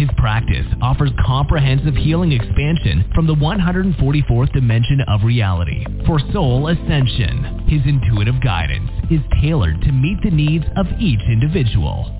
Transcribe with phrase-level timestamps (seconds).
[0.00, 7.68] His practice offers comprehensive healing expansion from the 144th dimension of reality for soul ascension.
[7.68, 12.18] His intuitive guidance is tailored to meet the needs of each individual.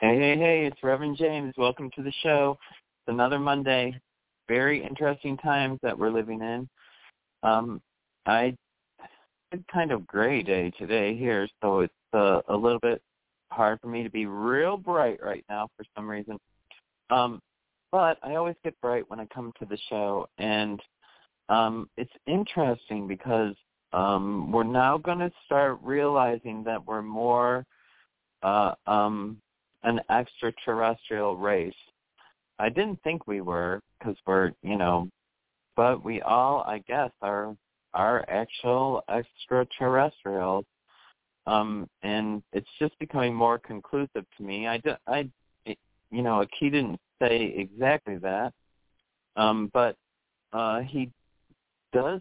[0.00, 1.52] Hey, hey, hey, it's Reverend James.
[1.58, 2.56] Welcome to the show.
[2.72, 4.00] It's another Monday.
[4.48, 6.68] Very interesting times that we're living in.
[7.42, 7.80] Um,
[8.26, 8.56] I
[9.50, 13.02] had kind of gray day today here, so it's uh, a little bit
[13.50, 16.38] hard for me to be real bright right now for some reason.
[17.10, 17.40] Um,
[17.92, 20.80] but I always get bright when I come to the show, and
[21.48, 23.54] um, it's interesting because
[23.92, 27.64] um, we're now going to start realizing that we're more
[28.42, 29.38] uh, um,
[29.84, 31.72] an extraterrestrial race.
[32.58, 35.08] I didn't think we were because we're, you know,
[35.76, 37.56] but we all, I guess, are
[37.94, 40.64] are actual extraterrestrials.
[41.46, 44.66] Um, and it's just becoming more conclusive to me.
[44.66, 45.28] I, I,
[45.66, 48.52] you know, Aki didn't say exactly that,
[49.36, 49.96] um, but
[50.52, 51.10] uh, he
[51.92, 52.20] does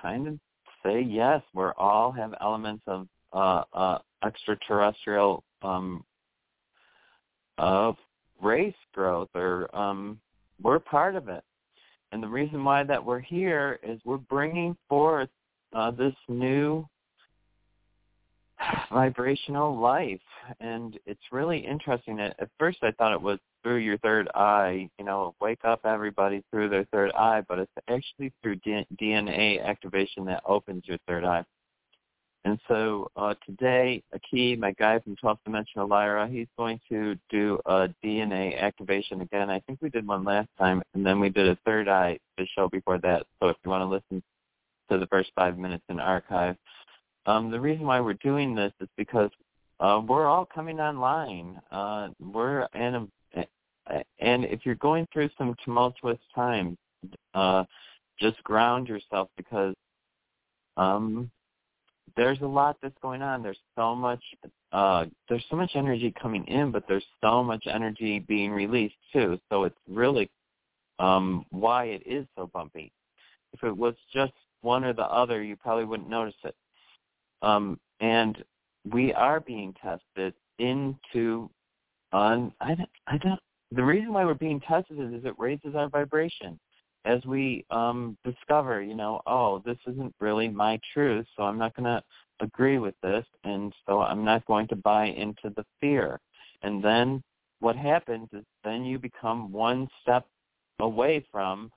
[0.00, 0.38] kind of
[0.84, 1.42] say yes.
[1.52, 6.04] We're all have elements of uh, uh, extraterrestrial um,
[7.58, 7.96] of
[8.44, 10.20] race growth or um,
[10.62, 11.42] we're part of it.
[12.12, 15.28] And the reason why that we're here is we're bringing forth
[15.72, 16.86] uh, this new
[18.92, 20.20] vibrational life.
[20.60, 22.20] And it's really interesting.
[22.20, 25.80] At, at first I thought it was through your third eye, you know, wake up
[25.84, 30.98] everybody through their third eye, but it's actually through D- DNA activation that opens your
[31.08, 31.44] third eye.
[32.44, 37.58] And so uh, today, Aki, my guy from 12th Dimensional Lyra, he's going to do
[37.64, 39.48] a DNA activation again.
[39.48, 42.46] I think we did one last time, and then we did a third eye the
[42.54, 43.26] show before that.
[43.40, 44.22] So if you want to listen
[44.90, 46.56] to the first five minutes in archive,
[47.24, 49.30] um, the reason why we're doing this is because
[49.80, 51.58] uh, we're all coming online.
[51.72, 53.08] Uh, we're in a,
[54.18, 56.76] and if you're going through some tumultuous times,
[57.34, 57.64] uh,
[58.18, 59.74] just ground yourself because
[60.76, 61.30] um,
[62.16, 63.42] there's a lot that's going on.
[63.42, 64.22] There's so much
[64.72, 69.38] uh there's so much energy coming in, but there's so much energy being released too.
[69.50, 70.30] So it's really
[70.98, 72.92] um why it is so bumpy.
[73.52, 74.32] If it was just
[74.62, 76.54] one or the other, you probably wouldn't notice it.
[77.42, 78.42] Um and
[78.90, 81.50] we are being tested into
[82.12, 83.40] on I don't, I don't
[83.72, 86.58] the reason why we're being tested is, is it raises our vibration
[87.04, 91.74] as we um, discover, you know, oh, this isn't really my truth, so I'm not
[91.76, 92.02] going to
[92.40, 96.20] agree with this, and so I'm not going to buy into the fear.
[96.62, 97.22] And then
[97.60, 100.26] what happens is then you become one step
[100.80, 101.70] away from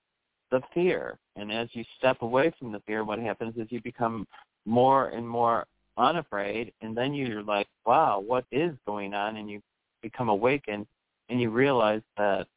[0.52, 1.18] the fear.
[1.36, 4.26] And as you step away from the fear, what happens is you become
[4.66, 5.66] more and more
[5.98, 9.38] unafraid, and then you're like, wow, what is going on?
[9.38, 9.62] And you
[10.02, 10.86] become awakened,
[11.30, 12.48] and you realize that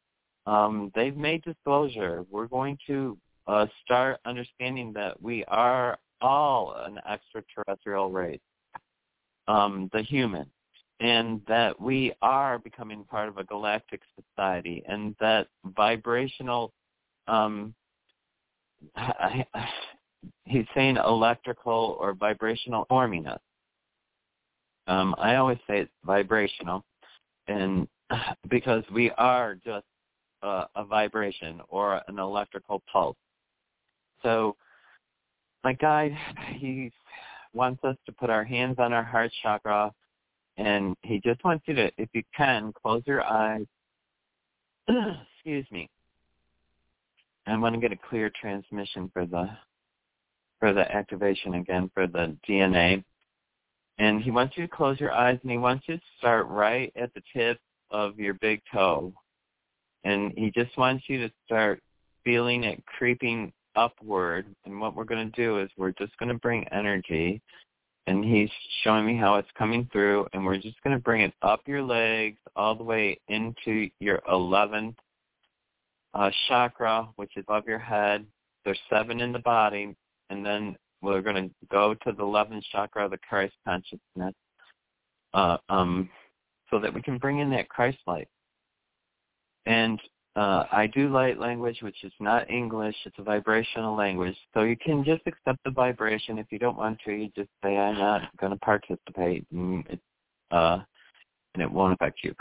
[0.51, 2.25] um, they've made disclosure.
[2.29, 3.17] We're going to
[3.47, 8.41] uh, start understanding that we are all an extraterrestrial race,
[9.47, 10.45] um, the human,
[10.99, 16.73] and that we are becoming part of a galactic society, and that vibrational,
[17.29, 17.73] um,
[20.43, 23.39] he's saying electrical or vibrational forming us.
[24.87, 26.83] Um, I always say it's vibrational,
[27.47, 27.87] and
[28.49, 29.85] because we are just
[30.43, 33.17] uh, a vibration or an electrical pulse.
[34.23, 34.55] So
[35.63, 36.15] my guide,
[36.55, 36.91] he
[37.53, 39.91] wants us to put our hands on our heart chakra,
[40.57, 43.65] and he just wants you to, if you can, close your eyes.
[44.87, 45.89] Excuse me.
[47.47, 49.49] I want to get a clear transmission for the
[50.59, 53.03] for the activation again for the DNA.
[53.97, 56.93] And he wants you to close your eyes, and he wants you to start right
[56.95, 57.59] at the tip
[57.89, 59.13] of your big toe
[60.03, 61.81] and he just wants you to start
[62.23, 64.45] feeling it creeping upward.
[64.65, 67.41] And what we're going to do is we're just going to bring energy,
[68.07, 68.49] and he's
[68.83, 71.83] showing me how it's coming through, and we're just going to bring it up your
[71.83, 74.95] legs all the way into your 11th
[76.13, 78.25] uh, chakra, which is above your head.
[78.65, 79.95] There's seven in the body,
[80.29, 84.35] and then we're going to go to the 11th chakra of the Christ consciousness,
[85.33, 86.09] uh, um,
[86.69, 88.27] so that we can bring in that Christ light.
[89.65, 89.99] And
[90.35, 92.95] uh, I do light language, which is not English.
[93.05, 94.35] It's a vibrational language.
[94.53, 96.37] So you can just accept the vibration.
[96.37, 99.45] If you don't want to, you just say, I'm not going to participate.
[99.51, 99.99] And it,
[100.51, 100.79] uh,
[101.53, 102.33] and it won't affect you.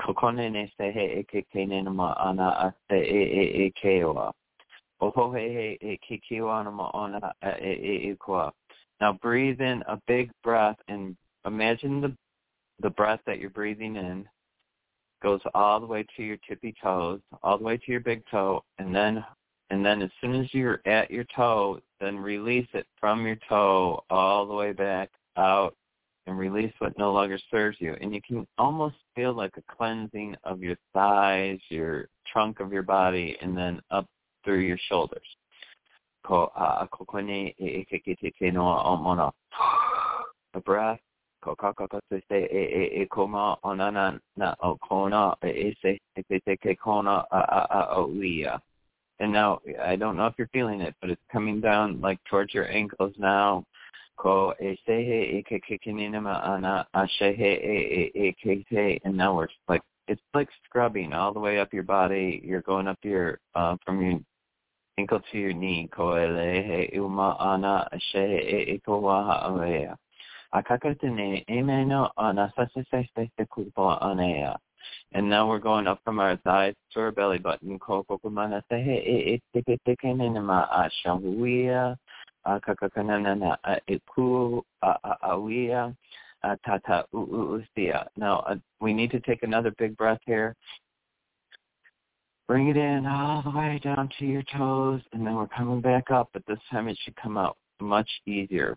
[9.00, 11.16] Now breathe in a big breath and
[11.46, 12.14] imagine the
[12.82, 14.26] the breath that you're breathing in
[15.22, 18.62] goes all the way to your tippy toes, all the way to your big toe,
[18.78, 19.25] and then
[19.70, 24.02] and then as soon as you're at your toe, then release it from your toe
[24.11, 25.76] all the way back out
[26.26, 27.96] and release what no longer serves you.
[28.00, 32.82] And you can almost feel like a cleansing of your thighs, your trunk of your
[32.82, 34.06] body, and then up
[34.44, 35.26] through your shoulders.
[40.55, 41.00] A breath
[49.19, 52.54] And now I don't know if you're feeling it, but it's coming down like towards
[52.54, 53.64] your ankles now.
[59.04, 62.40] And now we're like it's like scrubbing all the way up your body.
[62.44, 64.20] You're going up your uh from your
[64.98, 65.88] ankle to your knee.
[75.12, 77.79] And now we're going up from our thighs to our belly button.
[88.17, 90.55] Now uh, we need to take another big breath here.
[92.49, 96.11] Bring it in all the way down to your toes, and then we're coming back
[96.11, 98.76] up, but this time it should come out much easier.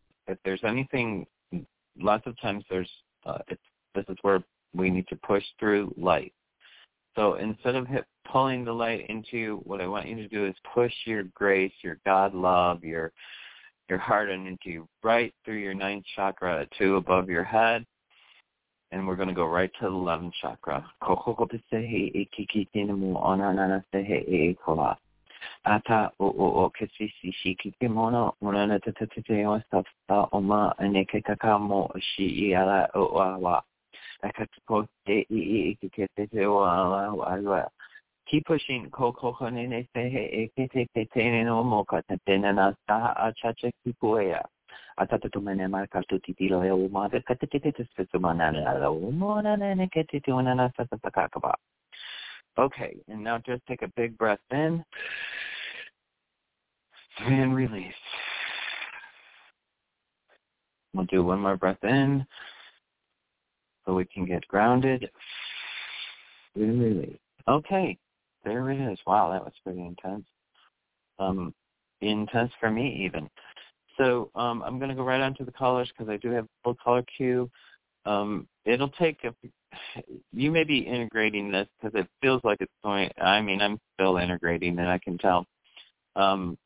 [0.31, 1.25] if there's anything,
[1.99, 2.89] lots of times there's,
[3.25, 3.39] uh,
[3.95, 4.43] this is where
[4.73, 6.33] we need to push through light.
[7.15, 7.87] So instead of
[8.31, 11.73] pulling the light into you, what I want you to do is push your grace,
[11.81, 13.11] your God love, your
[13.89, 17.85] your heart into right through your ninth chakra to above your head.
[18.91, 20.85] And we're going to go right to the 11th chakra
[25.63, 29.05] ata o o o ke si si si ki ke mono mona na te te
[29.05, 33.61] te te o ma ane ke kaka mo shi i ala o a wa
[34.23, 35.41] a ka po te i
[35.71, 37.67] i ki ke te te o ala o ala
[38.25, 41.43] keep pushing ko ko ko ne ne se he e ke te ke te ne
[41.43, 44.41] no mo ka te te na sa a cha che ki ko ya
[44.97, 47.33] ata te to mene ma ka tu ti ti lo e o ma te ka
[47.35, 50.31] te te te te se ma na na o mo na ne ke te te
[50.31, 51.53] o na na sa sa ka ka ba
[52.57, 54.83] Okay, and now just take a big breath in
[57.19, 57.93] and release.
[60.93, 62.25] We'll do one more breath in
[63.85, 65.09] so we can get grounded.
[66.55, 67.17] And release.
[67.47, 67.97] Okay,
[68.43, 68.99] there it is.
[69.07, 70.25] Wow, that was pretty intense.
[71.19, 71.53] Um,
[72.01, 73.29] intense for me even.
[73.97, 76.47] So um, I'm going to go right on to the callers because I do have
[76.63, 77.49] full caller queue.
[78.05, 79.33] Um, it'll take a
[80.33, 83.09] you may be integrating this because it feels like it's going.
[83.21, 84.87] I mean, I'm still integrating it.
[84.87, 85.45] I can tell.
[86.15, 86.57] Um,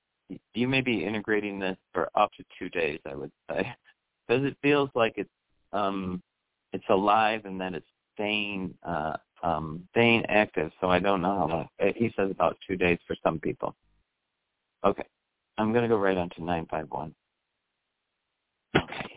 [0.53, 2.99] you may be integrating this for up to two days.
[3.09, 3.75] I would say
[4.27, 5.29] because it feels like it's
[5.73, 6.21] um,
[6.73, 10.71] it's alive and that it's staying uh, um, staying active.
[10.81, 11.69] So I don't know how long.
[11.81, 13.75] Uh, he says about two days for some people.
[14.85, 15.05] Okay,
[15.57, 17.13] I'm to go right on to nine five one.
[18.75, 19.11] Okay.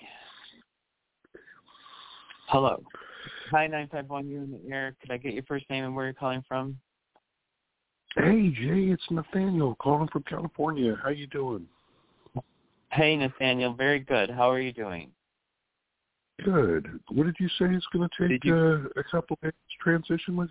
[2.47, 2.83] Hello.
[3.51, 4.95] Hi, 951, you're in the air.
[5.01, 6.77] Could I get your first name and where you're calling from?
[8.15, 10.97] Hey, Jay, it's Nathaniel calling from California.
[11.03, 11.67] How you doing?
[12.93, 13.73] Hey, Nathaniel.
[13.73, 14.31] Very good.
[14.31, 15.11] How are you doing?
[16.45, 17.01] Good.
[17.11, 18.55] What did you say it's going to take you...
[18.55, 20.51] uh, a couple of transition with?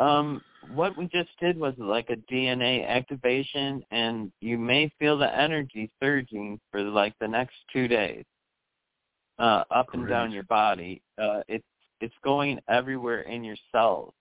[0.00, 0.42] Um,
[0.74, 5.90] what we just did was like a DNA activation, and you may feel the energy
[6.02, 8.24] surging for like the next two days
[9.38, 11.02] uh, up and down your body.
[11.18, 11.64] Uh, it's
[12.00, 14.12] it's going everywhere in your cells.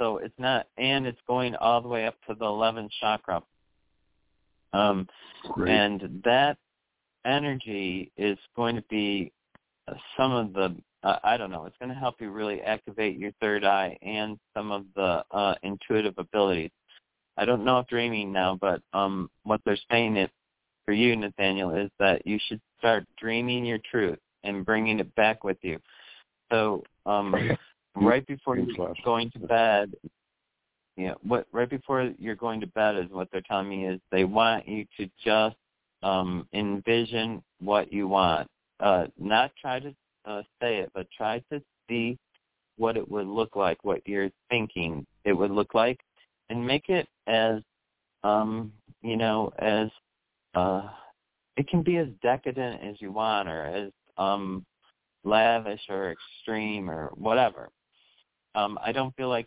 [0.00, 3.42] So it's not, and it's going all the way up to the 11th chakra.
[4.72, 5.08] Um,
[5.66, 6.56] and that
[7.26, 9.32] energy is going to be
[9.88, 11.64] uh, some of the uh, I don't know.
[11.64, 15.54] It's going to help you really activate your third eye and some of the uh,
[15.62, 16.70] intuitive abilities.
[17.36, 20.30] I don't know if dreaming now, but um, what they're saying it
[20.84, 25.44] for you, Nathaniel, is that you should start dreaming your truth and bringing it back
[25.44, 25.78] with you.
[26.50, 27.34] So um,
[27.94, 29.94] right before you're going to bed,
[30.96, 34.24] yeah, what right before you're going to bed is what they're telling me is they
[34.24, 35.56] want you to just
[36.02, 38.48] um, envision what you want,
[38.80, 39.94] uh, not try to
[40.24, 42.18] uh, say it, but try to see
[42.76, 46.00] what it would look like, what you're thinking it would look like,
[46.48, 47.62] and make it as
[48.24, 49.88] um, you know as
[50.54, 50.88] uh,
[51.56, 54.64] it can be as decadent as you want or as um,
[55.24, 57.70] lavish or extreme or whatever.
[58.54, 59.46] Um, I don't feel like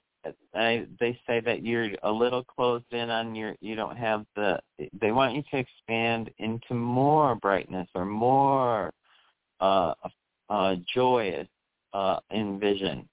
[0.56, 4.60] I, they say that you're a little closed in on your you don't have the
[5.00, 8.94] they want you to expand into more brightness or more
[9.60, 9.94] uh,
[10.50, 11.48] uh, joyous
[11.94, 13.08] uh, in vision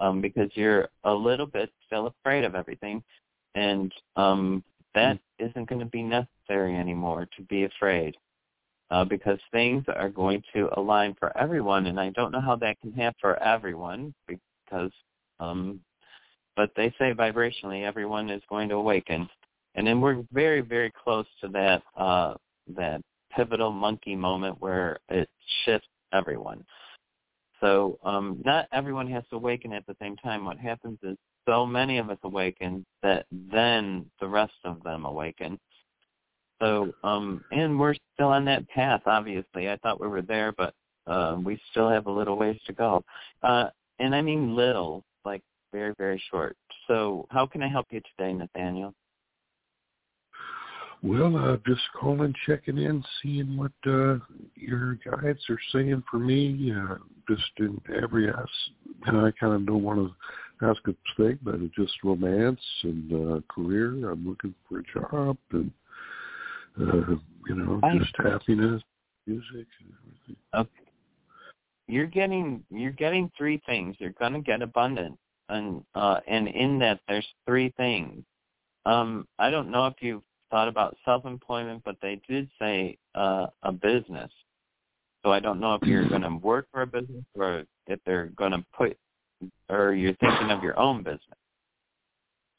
[0.00, 3.02] um, because you're a little bit still afraid of everything
[3.54, 4.62] and um,
[4.94, 5.46] that mm-hmm.
[5.46, 8.14] isn't going to be necessary anymore to be afraid
[8.90, 12.80] uh, because things are going to align for everyone, and I don't know how that
[12.80, 14.92] can happen for everyone because,
[15.40, 15.80] um,
[16.56, 19.28] but they say vibrationally everyone is going to awaken,
[19.74, 22.34] and then we're very very close to that uh,
[22.76, 23.00] that
[23.34, 25.28] pivotal monkey moment where it
[25.64, 26.64] shifts everyone.
[27.60, 30.44] So um, not everyone has to awaken at the same time.
[30.44, 31.16] What happens is
[31.48, 35.58] so many of us awaken that then the rest of them awaken.
[36.60, 39.68] So, um, and we're still on that path, obviously.
[39.68, 40.74] I thought we were there, but
[41.06, 43.02] uh, we still have a little ways to go.
[43.42, 43.66] Uh,
[43.98, 45.42] and I mean little, like
[45.72, 46.56] very, very short.
[46.86, 48.94] So how can I help you today, Nathaniel?
[51.02, 54.16] Well, uh, just calling, checking in, seeing what uh,
[54.54, 56.72] your guides are saying for me.
[56.74, 56.94] Uh,
[57.28, 58.48] just in every aspect,
[59.06, 63.12] and I kind of don't want to ask a thing, but it's just romance and
[63.12, 64.10] uh, career.
[64.10, 65.70] I'm looking for a job and
[66.80, 66.84] uh,
[67.48, 68.82] you know, just happiness,
[69.26, 70.36] music, and everything.
[70.54, 70.70] Okay.
[71.86, 73.96] You're getting you're getting three things.
[73.98, 78.24] You're gonna get abundance, and uh, and in that there's three things.
[78.86, 83.72] Um, I don't know if you've thought about self-employment, but they did say uh, a
[83.72, 84.30] business.
[85.24, 88.26] So I don't know if you're going to work for a business or if they're
[88.36, 88.96] going to put,
[89.68, 91.20] or you're thinking of your own business.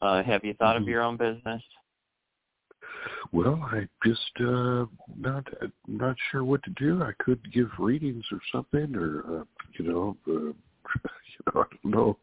[0.02, 0.84] Uh, have you thought mm-hmm.
[0.84, 1.62] of your own business?
[3.32, 4.86] Well, I just uh
[5.18, 5.48] not
[5.88, 7.04] not sure what to do.
[7.04, 9.44] I could give readings or something, or uh,
[9.78, 12.18] you know, uh, you know, I don't know,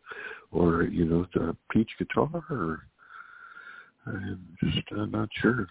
[0.50, 2.86] or you know, to teach guitar, or
[4.06, 5.68] I'm just uh, not sure.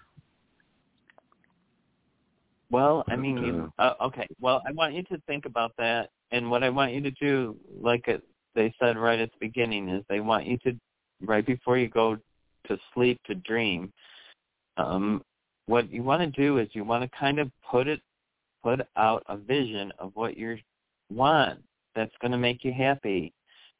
[2.70, 4.26] Well, I mean, you, uh, uh, okay.
[4.40, 7.54] Well, I want you to think about that, and what I want you to do,
[7.80, 8.22] like it,
[8.54, 10.72] they said right at the beginning, is they want you to,
[11.20, 12.16] right before you go
[12.68, 13.92] to sleep, to dream.
[14.76, 15.22] Um,
[15.66, 18.00] what you want to do is you want to kind of put it,
[18.62, 20.56] put out a vision of what you
[21.10, 21.60] want
[21.94, 23.32] that's going to make you happy,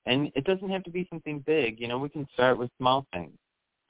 [0.06, 1.80] and it doesn't have to be something big.
[1.80, 3.32] You know, we can start with small things.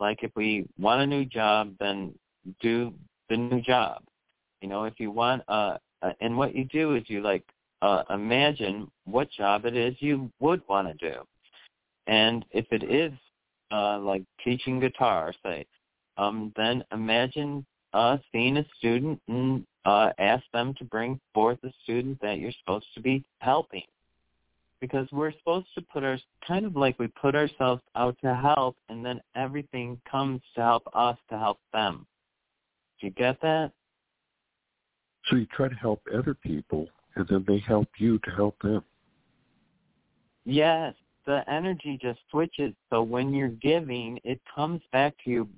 [0.00, 2.14] Like if we want a new job, then
[2.60, 2.92] do
[3.28, 4.02] the new job.
[4.60, 7.44] You know, if you want uh, uh and what you do is you like
[7.82, 11.20] uh imagine what job it is you would want to do.
[12.06, 13.12] And if it is
[13.70, 15.66] uh like teaching guitar, say,
[16.16, 21.72] um then imagine uh seeing a student and uh ask them to bring forth a
[21.82, 23.82] student that you're supposed to be helping
[24.82, 28.76] because we're supposed to put our kind of like we put ourselves out to help
[28.88, 32.04] and then everything comes to help us to help them.
[33.00, 33.70] Do you get that?
[35.26, 38.82] So you try to help other people and then they help you to help them.
[40.44, 40.94] Yes.
[41.26, 42.74] The energy just switches.
[42.90, 45.48] So when you're giving, it comes back to you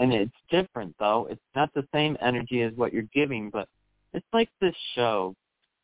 [0.00, 1.28] and it's different though.
[1.30, 3.68] It's not the same energy as what you're giving, but
[4.12, 5.34] it's like this show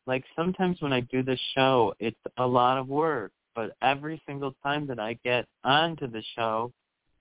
[0.07, 4.53] like sometimes when I do the show, it's a lot of work, but every single
[4.63, 6.71] time that I get onto the show,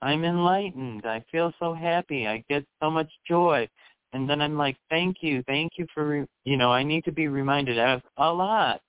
[0.02, 1.06] I'm enlightened.
[1.06, 2.26] I feel so happy.
[2.26, 3.68] I get so much joy.
[4.12, 7.12] And then I'm like, thank you, thank you for, re-, you know, I need to
[7.12, 8.80] be reminded of a lot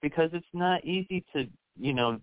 [0.00, 1.46] because it's not easy to,
[1.78, 2.20] you know,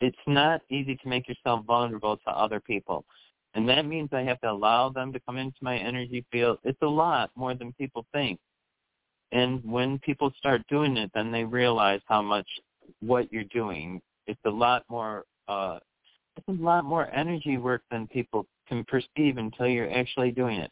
[0.00, 3.04] it's not easy to make yourself vulnerable to other people.
[3.54, 6.58] And that means I have to allow them to come into my energy field.
[6.64, 8.38] It's a lot more than people think.
[9.32, 12.48] And when people start doing it, then they realize how much
[13.00, 14.00] what you're doing.
[14.26, 15.24] It's a lot more.
[15.48, 15.78] uh
[16.36, 20.70] It's a lot more energy work than people can perceive until you're actually doing it.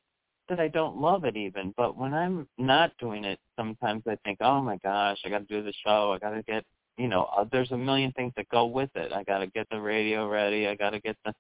[0.48, 4.38] that I don't love it even, but when I'm not doing it, sometimes I think,
[4.40, 6.12] oh my gosh, I got to do the show.
[6.12, 6.64] I got to get,
[6.98, 9.12] you know, uh, there's a million things that go with it.
[9.12, 10.66] I got to get the radio ready.
[10.66, 11.32] I got to get the,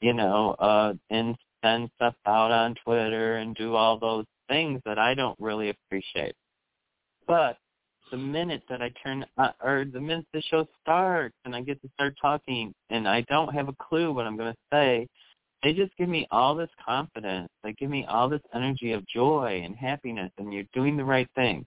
[0.00, 4.98] you know, uh, and send stuff out on Twitter and do all those things that
[4.98, 6.34] I don't really appreciate.
[7.26, 7.58] But
[8.10, 11.80] the minute that I turn, uh, or the minute the show starts and I get
[11.82, 15.06] to start talking and I don't have a clue what I'm going to say,
[15.62, 17.48] they just give me all this confidence.
[17.62, 21.28] They give me all this energy of joy and happiness and you're doing the right
[21.34, 21.64] thing.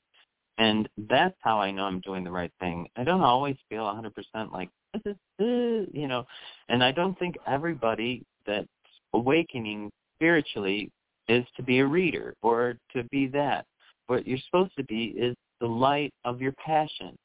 [0.58, 2.88] And that's how I know I'm doing the right thing.
[2.96, 6.26] I don't always feel 100% like, uh, you know,
[6.70, 8.68] and I don't think everybody that's
[9.14, 10.92] awakening spiritually
[11.28, 13.66] is to be a reader or to be that.
[14.08, 17.18] What you're supposed to be is the light of your passion.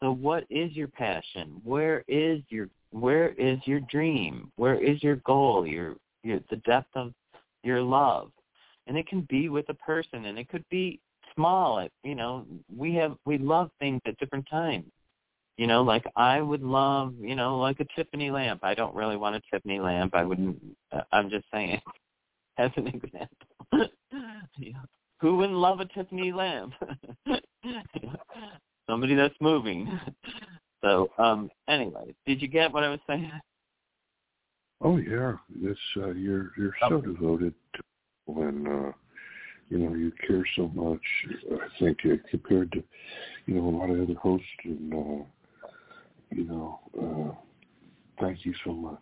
[0.00, 1.60] So what is your passion?
[1.64, 4.50] Where is your where is your dream?
[4.56, 5.66] Where is your goal?
[5.66, 7.12] Your your the depth of
[7.62, 8.32] your love.
[8.86, 11.00] And it can be with a person and it could be
[11.34, 11.78] small.
[11.80, 14.86] It, you know, we have we love things at different times.
[15.56, 18.60] You know, like I would love, you know, like a Tiffany lamp.
[18.62, 20.14] I don't really want a Tiffany lamp.
[20.14, 20.58] I wouldn't.
[21.12, 21.80] I'm just saying,
[22.58, 23.28] as an example.
[24.58, 24.78] yeah.
[25.20, 26.72] Who wouldn't love a Tiffany lamp?
[28.88, 30.00] Somebody that's moving.
[30.82, 33.30] So, um, anyway, did you get what I was saying?
[34.82, 37.00] Oh yeah, this uh, you're you're so oh.
[37.02, 37.82] devoted to
[38.24, 38.92] when uh,
[39.70, 41.00] you know you care so much.
[41.52, 42.82] I think uh, compared to
[43.46, 45.24] you know a lot of other hosts, and uh,
[46.30, 47.34] you know, uh,
[48.20, 49.00] thank you so much.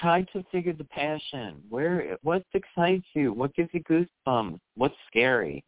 [0.00, 1.62] Try to figure the passion.
[1.68, 3.32] Where what excites you?
[3.32, 4.58] What gives you goosebumps?
[4.76, 5.64] What's scary?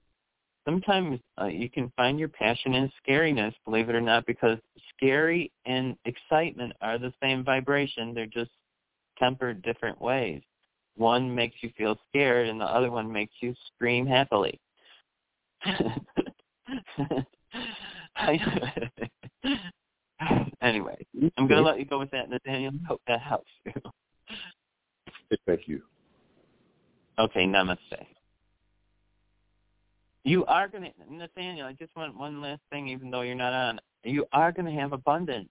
[0.67, 4.59] sometimes uh, you can find your passion in scariness, believe it or not, because
[4.95, 8.13] scary and excitement are the same vibration.
[8.13, 8.51] They're just
[9.19, 10.43] tempered different ways.
[10.97, 14.59] One makes you feel scared, and the other one makes you scream happily.
[20.61, 22.73] anyway, I'm going to let you go with that, Nathaniel.
[22.89, 23.73] Hope that helps you.
[25.47, 25.83] Thank you.
[27.19, 28.07] Okay, namaste.
[30.25, 33.53] You are going to, Nathaniel, I just want one last thing, even though you're not
[33.53, 33.81] on.
[34.03, 35.49] You are going to have abundance.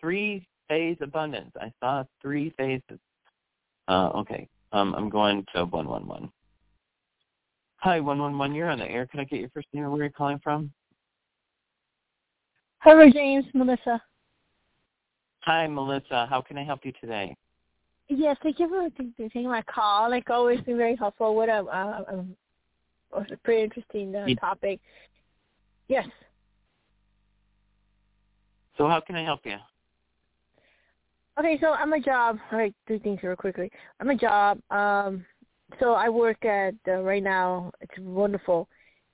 [0.00, 1.52] Three phase abundance.
[1.60, 2.98] I saw three phases.
[3.86, 4.48] Uh, okay.
[4.74, 6.28] Um, I'm going to 111.
[7.76, 8.56] Hi, 111.
[8.56, 9.06] You're on the air.
[9.06, 10.72] Can I get your first name and where you're calling from?
[12.80, 13.44] Hello, James.
[13.54, 14.02] Melissa.
[15.42, 16.26] Hi, Melissa.
[16.28, 17.36] How can I help you today?
[18.08, 20.10] Yes, thank you for taking my call.
[20.10, 21.36] Like always, been very helpful.
[21.36, 22.24] What a, a,
[23.12, 24.80] was a pretty interesting uh, topic.
[25.86, 26.08] Yes.
[28.76, 29.56] So how can I help you?
[31.38, 32.38] Okay, so I'm a job.
[32.52, 33.70] All right, two things real quickly.
[34.00, 34.60] I'm a job.
[34.70, 35.24] Um,
[35.80, 37.72] so I work at uh, right now.
[37.80, 38.68] It's wonderful,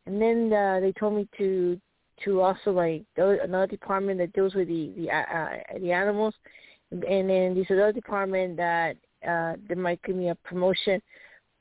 [0.06, 1.80] and then uh, they told me to
[2.24, 6.34] to also like another department that deals with the the uh, the animals,
[6.90, 11.00] and then there's another department that uh, they might give me a promotion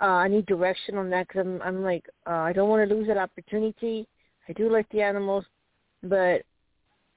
[0.02, 2.95] uh, I need direction on that because I'm I'm like uh, I don't want to
[2.95, 4.08] lose that opportunity.
[4.48, 5.45] I do like the animals,
[6.04, 6.43] but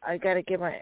[0.07, 0.81] I gotta get my.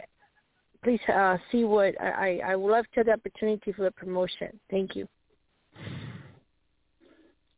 [0.82, 4.58] Please uh, see what I, I would love to have the opportunity for the promotion.
[4.70, 5.06] Thank you.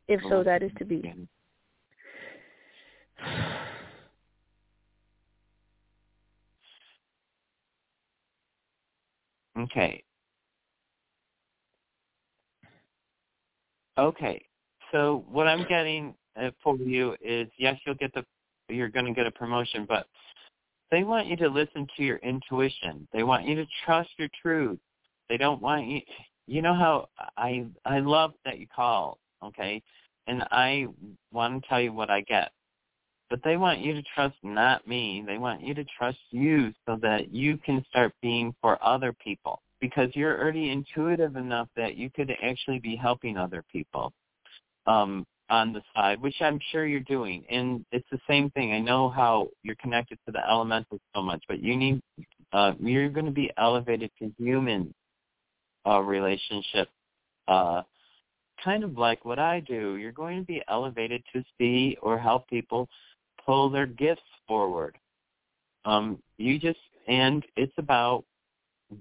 [0.09, 1.13] If so, that is to be.
[9.57, 10.03] Okay.
[13.97, 14.45] Okay.
[14.91, 18.25] So what I'm getting uh, for you is yes, you'll get the
[18.69, 20.07] you're going to get a promotion, but
[20.93, 23.07] they want you to listen to your intuition.
[23.11, 24.77] They want you to trust your truth.
[25.27, 26.01] They don't want you
[26.45, 29.81] you know how I I love that you call, okay?
[30.27, 30.85] And I
[31.31, 32.51] want to tell you what I get.
[33.31, 35.23] But they want you to trust not me.
[35.25, 39.63] They want you to trust you so that you can start being for other people
[39.81, 44.13] because you're already intuitive enough that you could actually be helping other people
[44.85, 47.43] um, on the side, which I'm sure you're doing.
[47.49, 48.73] And it's the same thing.
[48.73, 52.01] I know how you're connected to the elementals so much, but you need
[52.51, 54.93] uh, you're going to be elevated to human
[55.87, 56.87] uh, relationship,
[57.47, 57.81] uh,
[58.63, 59.95] kind of like what I do.
[59.95, 62.87] You're going to be elevated to see or help people
[63.45, 64.97] pull their gifts forward.
[65.85, 68.23] Um, you just and it's about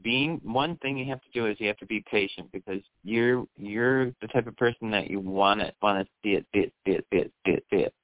[0.03, 3.45] being one thing you have to do is you have to be patient because you're
[3.57, 6.73] you're the type of person that you want it want to see it see it
[6.85, 7.95] see it see it see it see it.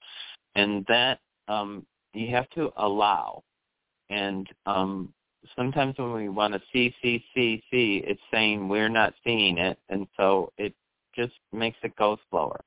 [0.54, 3.42] And that um you have to allow.
[4.10, 5.12] And um
[5.56, 9.78] sometimes when we want to see see see see it's saying we're not seeing it.
[9.88, 10.74] And so it
[11.14, 12.60] just makes it go slower.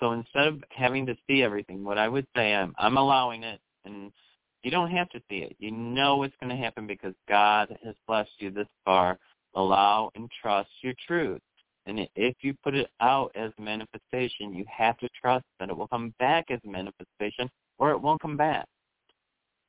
[0.00, 3.60] So instead of having to see everything, what I would say, I'm, I'm allowing it,
[3.84, 4.12] and
[4.62, 5.56] you don't have to see it.
[5.58, 9.18] You know it's going to happen because God has blessed you this far.
[9.54, 11.40] Allow and trust your truth.
[11.86, 15.88] And if you put it out as manifestation, you have to trust that it will
[15.88, 18.66] come back as manifestation or it won't come back.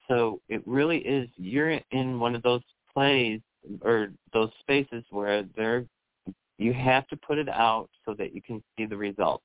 [0.08, 2.62] So it really is, you're in one of those
[2.94, 3.40] plays
[3.82, 5.86] or those spaces where there,
[6.58, 9.44] you have to put it out so that you can see the results.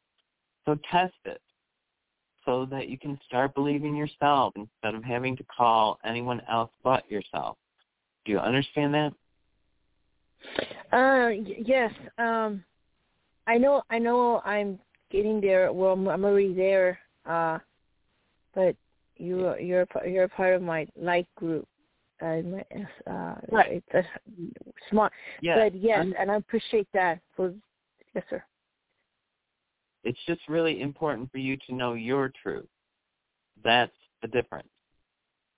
[0.64, 1.40] So test it
[2.44, 7.11] so that you can start believing yourself instead of having to call anyone else but
[7.11, 7.57] yourself.
[8.24, 9.12] Do you understand that?
[10.92, 11.92] Uh, yes.
[12.18, 12.64] Um,
[13.46, 13.83] I know.
[13.90, 14.40] I know.
[14.44, 14.78] I'm
[15.11, 15.72] getting there.
[15.72, 16.98] Well, I'm, I'm already there.
[17.26, 17.59] Uh,
[18.54, 18.76] but
[19.16, 21.66] you you're you're a part of my light group.
[22.22, 22.64] Uh, my,
[23.11, 23.83] uh, right.
[23.92, 24.02] It's a
[24.90, 25.12] smart.
[25.40, 25.57] Yeah.
[25.57, 27.20] But yes, I'm, and I appreciate that.
[27.37, 27.52] For
[28.14, 28.42] yes, sir.
[30.05, 32.69] It's just really important for you to know your truth.
[33.62, 34.69] That's the difference.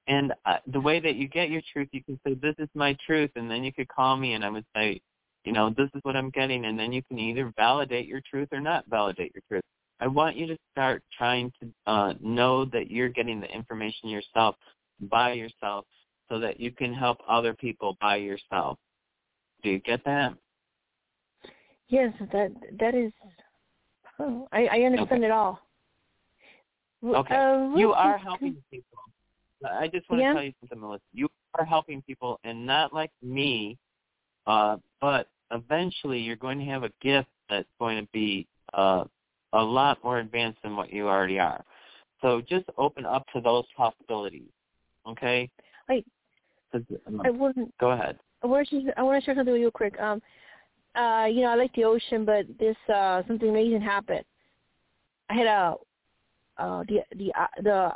[0.08, 2.96] And uh, the way that you get your truth, you can say, "This is my
[3.04, 5.00] truth," and then you could call me, and I would say,
[5.44, 8.48] "You know, this is what I'm getting," and then you can either validate your truth
[8.52, 9.64] or not validate your truth.
[9.98, 14.54] I want you to start trying to uh, know that you're getting the information yourself
[15.00, 15.86] by yourself,
[16.28, 18.78] so that you can help other people by yourself.
[19.64, 20.34] Do you get that?
[21.88, 23.12] Yes, that that is.
[24.18, 25.26] Oh, I, I understand okay.
[25.26, 25.60] it all.
[27.04, 28.98] Okay, uh, you are helping people.
[29.68, 30.28] I just want yeah?
[30.28, 31.02] to tell you something, Melissa.
[31.12, 33.76] You are helping people, and not like me,
[34.46, 39.04] uh, but eventually you're going to have a gift that's going to be uh,
[39.52, 41.64] a lot more advanced than what you already are.
[42.22, 44.48] So just open up to those possibilities.
[45.06, 45.50] Okay.
[45.88, 46.02] I
[46.74, 47.76] um, I wouldn't.
[47.78, 48.18] Go ahead.
[48.42, 49.98] I want to I want to share something with you quick.
[50.00, 50.20] Um,
[50.96, 54.24] uh, you know, I like the ocean, but this uh something amazing happened.
[55.28, 55.74] I had a
[56.58, 57.92] uh the the uh, the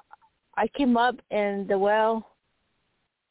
[0.57, 2.27] I came up and the well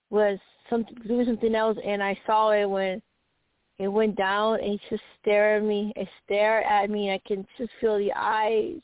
[0.10, 3.02] was something doing something else, and I saw it when
[3.78, 5.94] it went down, and it just stared at me.
[5.96, 7.12] It stared at me.
[7.12, 8.76] I can just feel the eyes.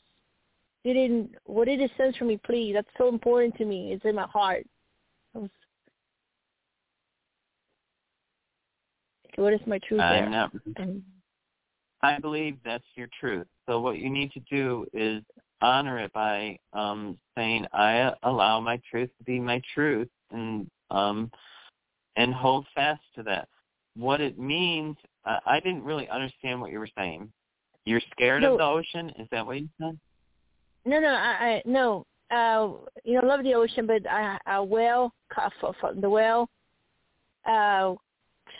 [0.84, 1.34] It didn't.
[1.44, 2.74] What did it sense for me, please?
[2.74, 3.92] That's so important to me.
[3.92, 4.64] It's in my heart.
[5.34, 5.50] Was,
[9.36, 10.50] what is my truth I'm there?
[10.76, 11.02] And,
[12.02, 13.46] I believe that's your truth.
[13.66, 15.22] So what you need to do is
[15.62, 21.30] honor it by um saying I allow my truth to be my truth and um
[22.16, 23.48] and hold fast to that.
[23.96, 27.32] What it means, uh, I didn't really understand what you were saying.
[27.84, 28.52] You're scared No.
[28.52, 29.10] of the ocean?
[29.18, 29.98] Is that what you said?
[30.84, 32.04] no, no, I, I no.
[32.30, 32.72] Uh,
[33.04, 36.48] you know, love the ocean, but I, a whale, ca- f- f- the whale,
[37.48, 37.94] uh,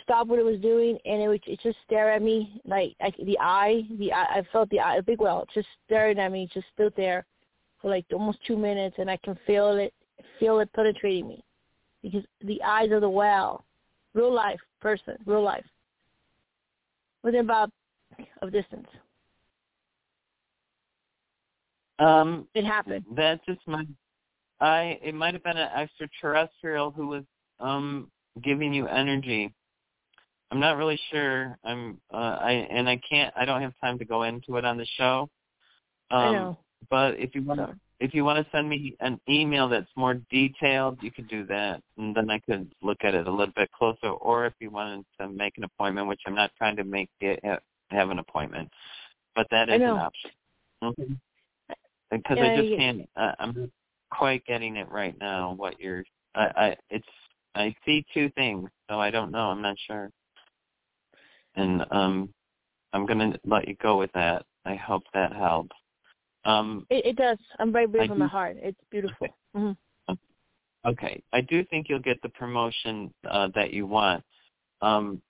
[0.03, 3.15] stopped what it was doing, and it, was, it just stared at me like, like
[3.17, 6.49] the eye, the eye, I felt the eye, a big whale just staring at me,
[6.53, 7.25] just stood there
[7.81, 9.93] for like almost two minutes, and I can feel it,
[10.39, 11.43] feel it penetrating me,
[12.01, 13.63] because the eyes of the whale,
[14.13, 15.65] real life person, real life,
[17.23, 17.71] within about
[18.41, 18.87] of distance.
[21.99, 23.05] Um, It happened.
[23.15, 23.85] That's just my.
[24.59, 27.23] I it might have been an extraterrestrial who was
[27.59, 28.09] um
[28.41, 29.53] giving you energy.
[30.51, 31.57] I'm not really sure.
[31.63, 33.33] I'm uh, I and I can't.
[33.35, 35.29] I don't have time to go into it on the show.
[36.11, 36.57] Um, I know.
[36.89, 40.15] But if you want to, if you want to send me an email that's more
[40.31, 43.71] detailed, you could do that, and then I could look at it a little bit
[43.71, 44.09] closer.
[44.09, 47.43] Or if you wanted to make an appointment, which I'm not trying to make it
[47.89, 48.71] have an appointment,
[49.35, 50.31] but that is an option.
[50.83, 51.03] Okay.
[52.11, 53.09] Because Yeah, I just can't.
[53.17, 53.71] Uh, I'm
[54.11, 55.53] quite getting it right now.
[55.53, 56.03] What you're,
[56.35, 57.07] I, I, it's,
[57.55, 59.49] I see two things, so I don't know.
[59.49, 60.11] I'm not sure.
[61.57, 62.33] And um,
[62.93, 64.45] I'm gonna let you go with that.
[64.65, 65.75] I hope that helps.
[66.45, 67.37] Um, It, it does.
[67.59, 68.57] I'm very brave in my heart.
[68.61, 69.27] It's beautiful.
[69.53, 69.71] hmm
[70.85, 74.23] Okay, I do think you'll get the promotion uh, that you want.
[74.81, 75.21] Um,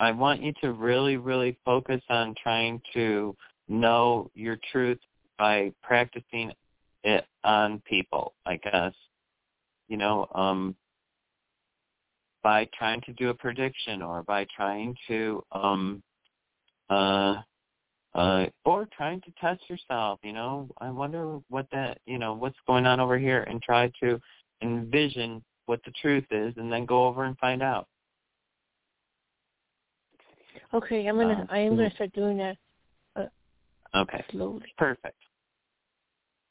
[0.00, 3.36] I want you to really, really focus on trying to
[3.68, 4.98] know your truth
[5.38, 6.50] by practicing
[7.04, 8.34] it on people.
[8.44, 8.92] I guess,
[9.86, 10.74] you know, um,
[12.44, 16.02] by trying to do a prediction or by trying to, um,
[16.90, 17.36] uh,
[18.14, 20.20] uh, or trying to test yourself.
[20.22, 23.90] You know, I wonder what that, you know, what's going on over here, and try
[24.04, 24.20] to
[24.62, 27.88] envision what the truth is and then go over and find out.
[30.72, 31.42] Okay, I'm gonna.
[31.42, 32.56] Uh, I am gonna start doing that
[33.94, 34.24] Okay.
[34.30, 34.72] slowly.
[34.76, 35.16] Perfect.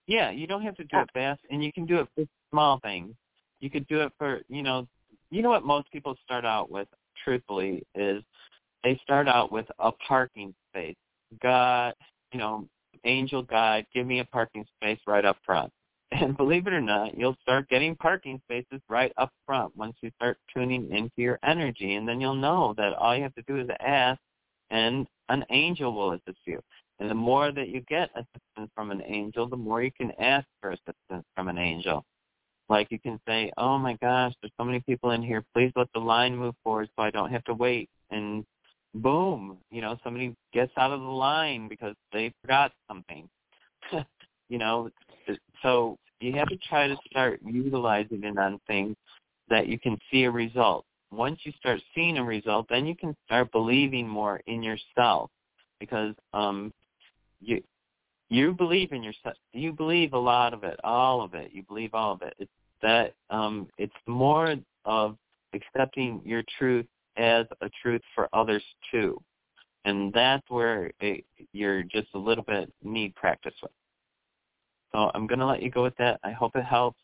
[0.08, 2.26] Yeah, you don't have to do Uh, it fast and you can do it for
[2.52, 3.16] small things.
[3.60, 4.88] You could do it for, you know,
[5.34, 6.88] you know what most people start out with,
[7.24, 8.24] truthfully, is
[8.84, 10.96] they start out with a parking space.
[11.42, 11.94] God,
[12.32, 12.68] you know,
[13.06, 15.72] angel guide, give me a parking space right up front.
[16.12, 20.12] And believe it or not, you'll start getting parking spaces right up front once you
[20.18, 21.96] start tuning into your energy.
[21.96, 24.20] And then you'll know that all you have to do is ask
[24.70, 26.60] and an angel will assist you.
[27.00, 30.46] And the more that you get assistance from an angel, the more you can ask
[30.62, 32.06] for assistance from an angel.
[32.70, 35.44] Like you can say, oh my gosh, there's so many people in here.
[35.54, 37.90] Please let the line move forward so I don't have to wait.
[38.10, 38.46] And
[38.96, 43.28] boom, you know, somebody gets out of the line because they forgot something.
[44.50, 44.90] you know,
[45.62, 48.96] so you have to try to start utilizing it on things
[49.50, 50.86] that you can see a result.
[51.12, 55.30] Once you start seeing a result, then you can start believing more in yourself
[55.80, 56.72] because um
[57.42, 57.62] you
[58.34, 59.36] you believe in yourself.
[59.52, 61.52] You believe a lot of it, all of it.
[61.54, 62.34] You believe all of it.
[62.40, 65.18] It's that um it's more of
[65.54, 69.22] accepting your truth as a truth for others too.
[69.86, 73.72] And that's where it, you're just a little bit need practice with.
[74.92, 76.20] So I'm going to let you go with that.
[76.24, 77.00] I hope it helps.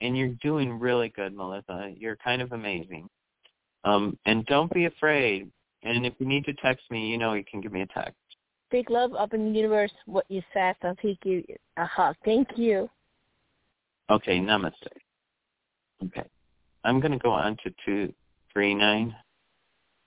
[0.00, 1.92] And you're doing really good, Melissa.
[1.96, 3.08] You're kind of amazing.
[3.84, 5.50] Um, and don't be afraid.
[5.82, 8.16] And if you need to text me, you know you can give me a text.
[8.70, 9.92] Big love up in the universe.
[10.06, 11.42] What you said, I'll take you
[11.76, 12.16] a hug.
[12.24, 12.88] Thank you.
[14.10, 14.72] Okay, namaste.
[16.04, 16.24] Okay.
[16.84, 19.14] I'm going to go on to 239.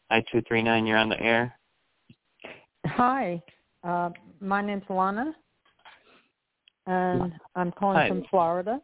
[0.10, 1.58] Hi, 239, you're on the air.
[2.86, 3.41] Hi.
[3.84, 5.34] Uh, my name's Lana,
[6.86, 8.08] and I'm calling Hi.
[8.08, 8.80] from Florida.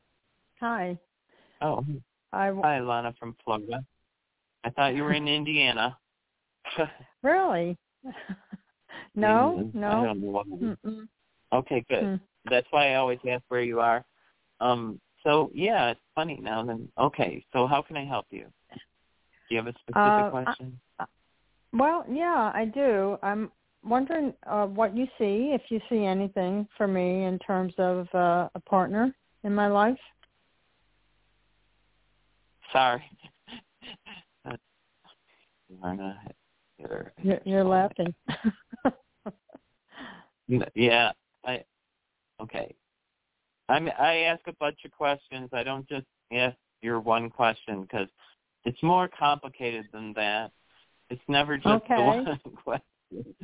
[0.60, 0.98] Hi.
[1.62, 1.86] Oh,
[2.34, 3.84] I hi, Lana from Florida.
[4.64, 5.98] I thought you were in Indiana.
[7.24, 7.78] really?
[9.18, 10.04] No, I no.
[10.04, 10.48] don't know what.
[11.54, 12.04] Okay, good.
[12.04, 12.16] Hmm.
[12.50, 14.06] That's why I always ask where you are.
[14.60, 16.64] Um, so yeah, it's funny now.
[16.64, 18.46] Then okay, so how can I help you?
[18.72, 20.80] Do you have a specific Uh, I- question?
[21.74, 23.18] Well, yeah, I do.
[23.22, 23.52] I'm
[23.84, 28.50] wondering uh, what you see, if you see anything for me in terms of uh,
[28.56, 30.00] a partner in my life.
[32.72, 33.04] Sorry.
[34.44, 34.60] That's-
[35.82, 36.22] Lana,
[36.80, 38.14] you're- You're, you're laughing.
[40.48, 41.12] Yeah,
[41.46, 41.64] I
[42.42, 42.76] okay.
[43.70, 45.50] I I ask a bunch of questions.
[45.54, 48.08] I don't just ask your one question because
[48.66, 50.52] it's more complicated than that.
[51.10, 53.36] It's never just the one question.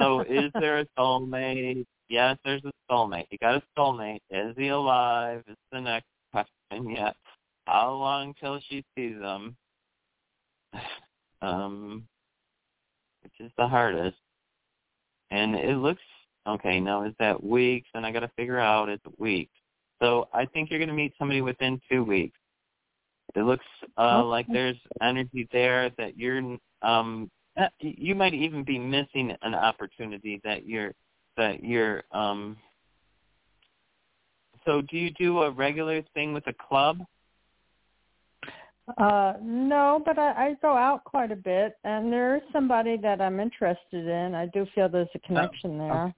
[0.00, 1.84] So, is there a soulmate?
[2.08, 3.26] Yes, there's a soulmate.
[3.30, 4.20] You got a soulmate.
[4.30, 5.42] Is he alive?
[5.48, 6.90] Is the next question.
[6.90, 7.14] Yes.
[7.66, 9.56] How long till she sees him?
[11.42, 12.06] Um,
[13.22, 14.18] which is the hardest.
[15.30, 16.02] And it looks
[16.46, 16.80] okay.
[16.80, 17.88] Now is that weeks?
[17.94, 19.52] And I got to figure out it's weeks.
[20.00, 22.38] So I think you're going to meet somebody within two weeks.
[23.34, 23.66] It looks
[23.98, 24.28] uh, Okay.
[24.28, 26.58] like there's energy there that you're.
[26.82, 30.92] Um, uh, you might even be missing an opportunity that you're
[31.36, 32.02] that you're.
[32.12, 32.56] Um,
[34.64, 36.98] so do you do a regular thing with a club?
[38.98, 43.20] Uh, no, but I, I go out quite a bit, and there is somebody that
[43.20, 44.34] I'm interested in.
[44.34, 46.14] I do feel there's a connection there.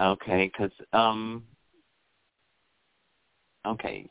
[0.00, 1.44] Okay, because um,
[3.66, 4.08] okay,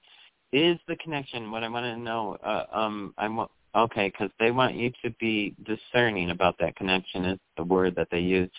[0.52, 2.38] is the connection what I want to know?
[2.44, 7.26] Uh, um, I want okay, because they want you to be discerning about that connection
[7.26, 8.52] is the word that they use,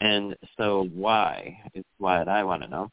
[0.00, 2.90] and so why is what I want to know,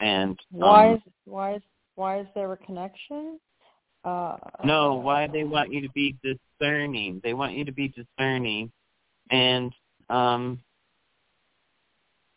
[0.00, 1.62] and Why um, is why is
[1.94, 3.38] why is there a connection?
[4.04, 7.20] Uh, no, why they want you to be discerning?
[7.22, 8.72] They want you to be discerning,
[9.30, 9.72] and
[10.10, 10.60] um.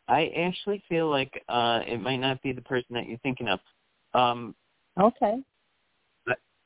[0.10, 3.60] I actually feel like uh it might not be the person that you're thinking of.
[4.14, 4.56] Um
[5.00, 5.42] Okay.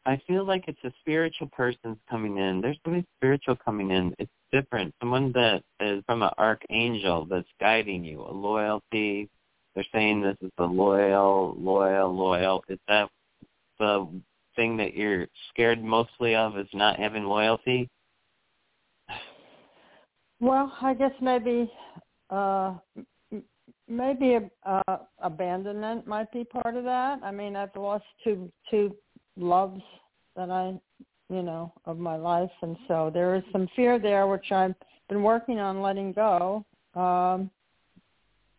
[0.06, 2.60] I feel like it's a spiritual person's coming in.
[2.60, 4.14] There's somebody spiritual coming in.
[4.20, 4.94] It's different.
[5.00, 8.22] Someone that is from an archangel that's guiding you.
[8.22, 9.30] A loyalty.
[9.74, 12.64] They're saying this is the loyal, loyal, loyal.
[12.68, 13.10] Is that
[13.80, 14.08] the
[14.56, 16.58] thing that you're scared mostly of?
[16.58, 17.90] Is not having loyalty?
[20.42, 21.72] Well, I guess maybe
[22.30, 22.74] uh
[23.98, 27.20] maybe uh, abandonment might be part of that.
[27.24, 28.96] I mean, I've lost two two
[29.38, 29.82] loves
[30.36, 30.74] that I,
[31.30, 34.76] you know, of my life, and so there is some fear there, which I've
[35.10, 36.66] been working on letting go.
[36.96, 37.50] Um,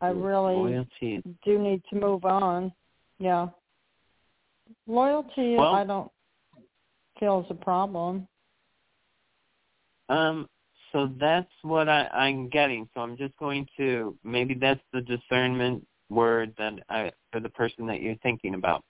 [0.00, 1.22] I really loyalty.
[1.44, 2.72] do need to move on.
[3.18, 3.48] Yeah,
[4.86, 5.56] loyalty.
[5.56, 6.10] Well- I don't
[7.18, 8.26] feel is a problem.
[10.08, 10.48] Um,
[10.94, 12.88] so that's what I, I'm getting.
[12.94, 17.86] So I'm just going to maybe that's the discernment word that I for the person
[17.88, 18.84] that you're thinking about.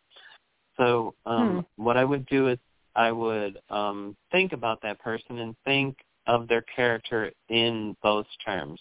[0.76, 2.58] So um, what I would do is
[2.96, 8.80] I would um, think about that person and think of their character in those terms.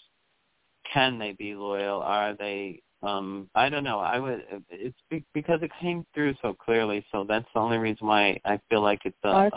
[0.92, 2.00] can they be loyal?
[2.02, 4.00] Are they um I don't know.
[4.00, 8.06] I would it's be, because it came through so clearly, so that's the only reason
[8.06, 9.50] why I feel like it's a,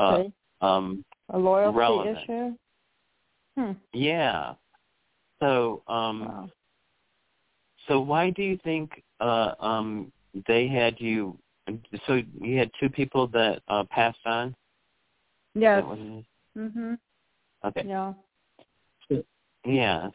[0.62, 2.18] a um A loyalty relevant.
[2.30, 2.56] issue.
[3.58, 3.72] Hmm.
[3.94, 4.54] yeah.
[5.40, 6.50] So um Wow.
[7.88, 10.12] so why do you think uh um
[10.48, 11.38] they had you
[12.06, 14.50] so you had two people that uh passed on?
[14.50, 15.84] Is Yes.
[15.84, 16.26] that what it is?
[16.58, 16.98] Mhm.
[17.66, 17.84] Okay.
[17.88, 18.14] Yeah.
[19.66, 20.12] Yes.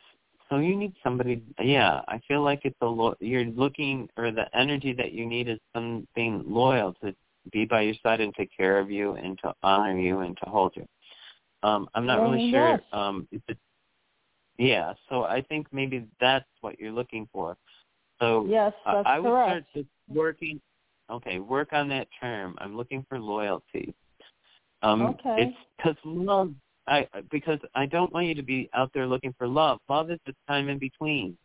[0.48, 1.42] So you need somebody.
[1.61, 5.48] Yeah, I feel like it's a lo- you're looking, or the energy that you need
[5.48, 7.14] is something loyal to
[7.52, 10.50] be by your side and take care of you and to honor you and to
[10.50, 10.87] hold you.
[11.62, 12.68] Um, I'm not really Well, sure.
[12.70, 12.81] yes.
[12.92, 13.59] Um, if it,
[14.59, 14.94] yeah.
[15.09, 17.57] So I think maybe that's what you're looking for.
[18.20, 19.48] So Yes, I- that's I would correct.
[19.48, 20.61] start just working.
[21.11, 22.55] Okay, work on that term.
[22.59, 23.94] I'm looking for loyalty.
[24.83, 25.42] Um, Okay.
[25.42, 26.55] It's because love.
[26.88, 29.79] I because I don't want you to be out there looking for love.
[29.88, 31.37] Love is the time in between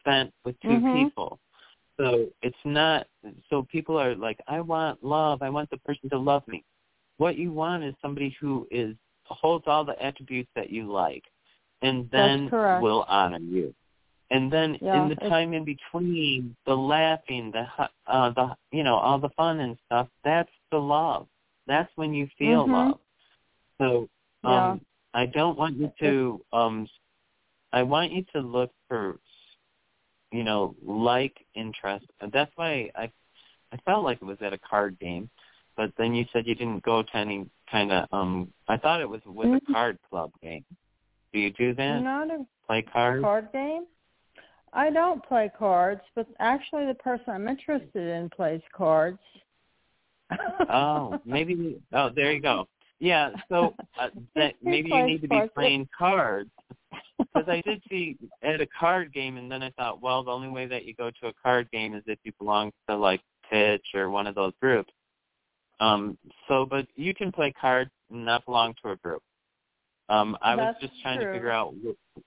[0.00, 0.92] spent with 2 Mhm.
[0.92, 1.38] people.
[1.98, 3.06] So it's not.
[3.48, 5.42] So people are like, I want love.
[5.42, 6.64] I want the person to love me.
[7.18, 8.96] What you want is somebody who is
[9.32, 11.24] holds all the attributes that you like,
[11.82, 13.74] and then will honor you.
[14.30, 17.66] And then Yeah, in the time in between, the laughing, the
[18.06, 20.08] uh, the you know all the fun and stuff.
[20.24, 21.28] That's the love.
[21.66, 22.72] That's when you feel Mhm.
[22.72, 23.00] love.
[23.78, 24.08] So
[24.44, 24.80] um,
[25.12, 25.20] Yeah.
[25.22, 26.44] I don't want you to.
[26.52, 26.88] Um,
[27.72, 29.18] I want you to look for,
[30.32, 32.06] you know, like interest.
[32.32, 33.10] That's why I,
[33.72, 35.30] I felt like it was at a card game,
[35.76, 38.08] but then you said you didn't go to any kind of.
[38.12, 40.64] Um, I thought it was with a card club game.
[41.32, 42.02] Do you do that?
[42.02, 43.22] Not a Play cards?
[43.22, 43.86] card game.
[44.72, 49.18] I don't play cards, but actually the person I'm interested in plays cards.
[50.70, 51.80] Oh, maybe.
[51.92, 52.68] Oh, there you go.
[52.98, 53.30] Yeah.
[53.48, 56.50] So uh, that maybe you need to be playing cards.
[57.18, 60.48] Because I did see at a card game, and then I thought, well, the only
[60.48, 63.84] way that you go to a card game is if you belong to like Pitch
[63.94, 64.92] or one of those groups.
[65.80, 66.18] Um.
[66.48, 69.22] So, but you can play cards and not belong to a group.
[70.08, 70.36] Um.
[70.42, 71.26] I was just trying true.
[71.26, 72.20] to figure out wh-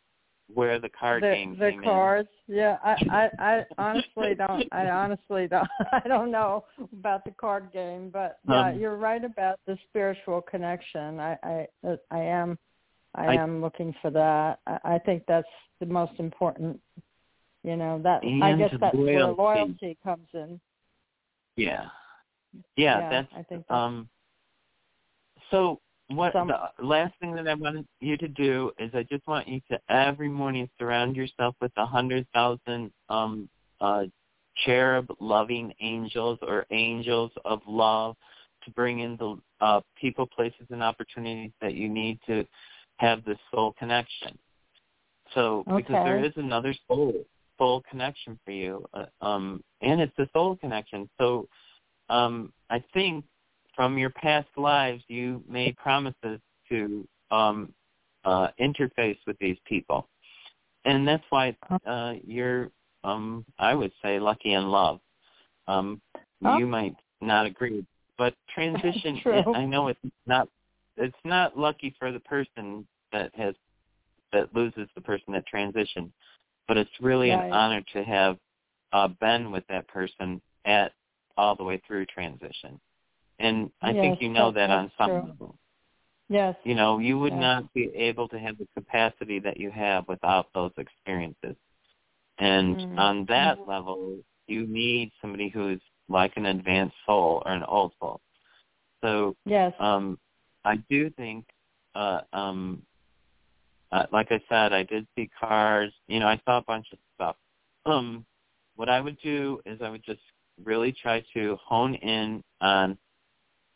[0.53, 2.29] where the card the, game the came cards.
[2.47, 2.95] Yeah, I,
[3.39, 4.67] I I honestly don't.
[4.71, 5.67] I honestly don't.
[5.91, 10.41] I don't know about the card game, but yeah, Um, you're right about the spiritual
[10.41, 11.19] connection.
[11.19, 11.67] I I
[12.11, 12.57] I am
[13.15, 14.59] I, I- am looking for that.
[14.67, 15.47] I, I think that's
[15.79, 16.79] the most important.
[17.63, 19.41] You know that I guess that's where loyalty.
[19.41, 20.39] loyalty comes in.
[20.41, 20.61] in.
[21.55, 21.85] Yeah.
[22.75, 22.99] Yeah.
[22.99, 24.09] Yeah, that's I think that's- um.
[25.51, 29.25] So what Some- the last thing that I want you to do is I just
[29.27, 33.49] want you to every morning surround yourself with a hundred thousand um
[33.81, 34.05] uh
[34.65, 38.15] cherub loving angels or angels of love
[38.63, 42.45] to bring in the uh people, places and opportunities that you need to
[42.97, 44.37] have this soul connection.
[45.33, 47.25] So because there is another soul
[47.57, 48.85] soul connection for you.
[48.93, 51.09] Uh, um and it's the soul connection.
[51.17, 51.47] So
[52.09, 53.25] um I think
[53.75, 56.39] from your past lives you made promises
[56.69, 57.73] to um
[58.23, 60.07] uh interface with these people
[60.85, 62.69] and that's why uh you're
[63.03, 64.99] um i would say lucky in love
[65.67, 66.01] um
[66.43, 66.57] Oh.
[66.57, 67.85] you might not agree
[68.17, 69.21] but transition
[69.55, 70.47] i know it's not
[70.97, 73.55] it's not lucky for the person that has
[74.33, 76.11] that loses the person that transitioned
[76.67, 77.45] but it's really Right.
[77.45, 78.37] an honor to have
[78.93, 80.91] uh been with that person at
[81.37, 82.79] all the way through transition
[83.39, 85.21] and I Yes, think you know that- on some true.
[85.29, 85.57] level.
[86.29, 86.55] Yes.
[86.63, 87.39] You know, you would Yeah.
[87.39, 91.55] not be able to have the capacity that you have without those experiences.
[92.39, 92.97] And Mm.
[92.99, 93.67] on that Mhm.
[93.67, 98.21] level, you need somebody who's like an advanced soul or an old soul.
[99.01, 99.73] So Yes.
[99.79, 100.19] um
[100.65, 101.45] I do think
[101.95, 102.85] uh um
[103.91, 106.99] uh, like I said, I did see cars, you know, I saw a bunch of
[107.15, 107.35] stuff.
[107.85, 108.25] Um
[108.75, 110.21] what I would do is I would just
[110.63, 112.97] really try to hone in on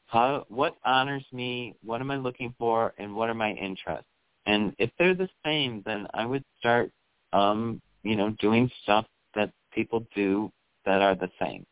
[0.07, 4.05] how what honors me, what am I looking for, and what are my interests.
[4.45, 6.91] And if they're the same, then I would start,
[7.33, 9.05] um, you know, doing stuff
[9.35, 10.51] that people do
[10.85, 11.65] that are the same.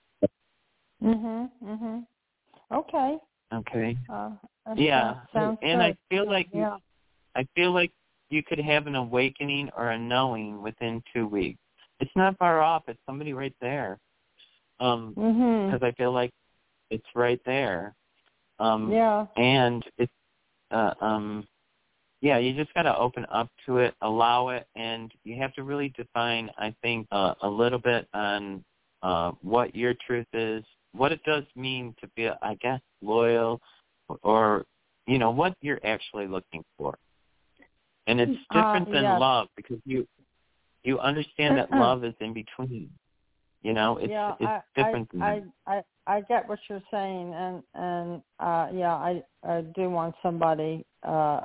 [1.02, 1.50] Mhm.
[1.64, 2.08] Mhm.
[2.72, 3.18] Okay.
[3.54, 3.98] Okay.
[4.10, 4.32] Uh,
[4.76, 6.78] Yeah, sounds- and I feel like yeah.
[7.36, 7.92] I feel like
[8.30, 11.60] you could have an awakening or a knowing within two weeks.
[12.00, 12.88] It's not far off.
[12.90, 14.00] It's somebody right there.
[14.80, 15.72] Um, Mhm.
[15.72, 16.32] because I feel like
[16.90, 17.96] it's right there.
[18.60, 19.26] Um, Yeah.
[19.38, 20.12] and it's
[20.72, 21.48] uh um
[22.22, 25.64] yeah you just got to open up to it allow it and you have to
[25.64, 28.64] really define i think uh, a little bit on
[29.04, 30.64] uh what your truth is
[30.94, 33.62] what it does mean to be i guess loyal
[34.24, 34.66] or
[35.06, 36.98] you know what you're actually looking for
[38.08, 39.20] and it's Uh, different than yes.
[39.20, 40.08] love because you
[40.84, 42.90] You understand that love is in between.
[43.68, 45.10] You know, it's yeah, it's I, different.
[45.22, 49.90] I, I, I I get what you're saying, and and uh yeah, I I do
[49.90, 51.42] want somebody, uh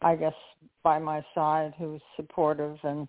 [0.00, 0.32] I guess,
[0.82, 3.06] by my side who's supportive and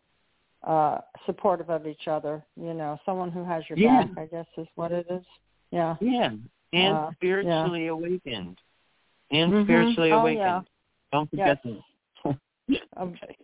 [0.67, 2.43] uh supportive of each other.
[2.57, 4.03] You know, someone who has your Yeah.
[4.03, 4.09] back.
[4.17, 5.23] I guess is what it is.
[5.71, 5.95] Yeah.
[6.01, 6.31] yeah,
[6.73, 8.59] and Uh, spiritually awakened,
[9.31, 9.63] and Mhm.
[9.63, 10.39] spiritually Oh, awakened.
[10.39, 10.61] yeah.
[11.13, 11.75] Don't forget Yes.
[12.25, 12.37] that.
[12.97, 13.35] Okay.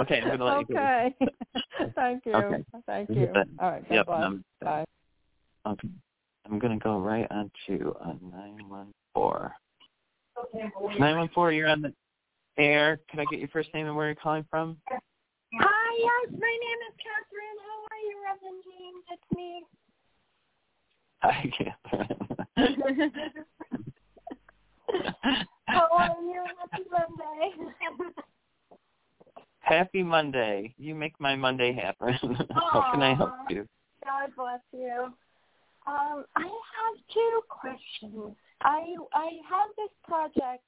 [0.00, 1.10] Okay, I'm gonna let you go.
[1.84, 1.92] okay.
[1.94, 2.34] Thank you.
[2.34, 2.64] Okay.
[2.86, 3.24] Thank you.
[3.24, 3.84] it All right.
[3.90, 4.08] Yep.
[4.08, 4.84] I'm, Bye.
[5.66, 5.88] okay.
[6.46, 9.54] I'm gonna go right on to uh, nine one four.
[10.98, 11.52] Nine one four.
[11.52, 11.92] You're on the
[12.58, 12.98] air.
[13.10, 14.76] Can I get your first name and where you're calling from?
[14.88, 17.58] Hi, yes, my name is Catherine.
[17.64, 19.04] How are you, Reverend James?
[19.12, 19.48] It's me.
[21.22, 22.28] Hi, Catherine.
[25.66, 26.44] How are you?
[26.58, 27.52] Happy Monday.
[29.64, 30.74] Happy Monday.
[30.76, 32.12] You make my Monday happen.
[32.54, 33.66] How can I help you?
[34.04, 35.04] God bless you.
[35.86, 38.36] Um, I have two questions.
[38.60, 40.62] I I have this project,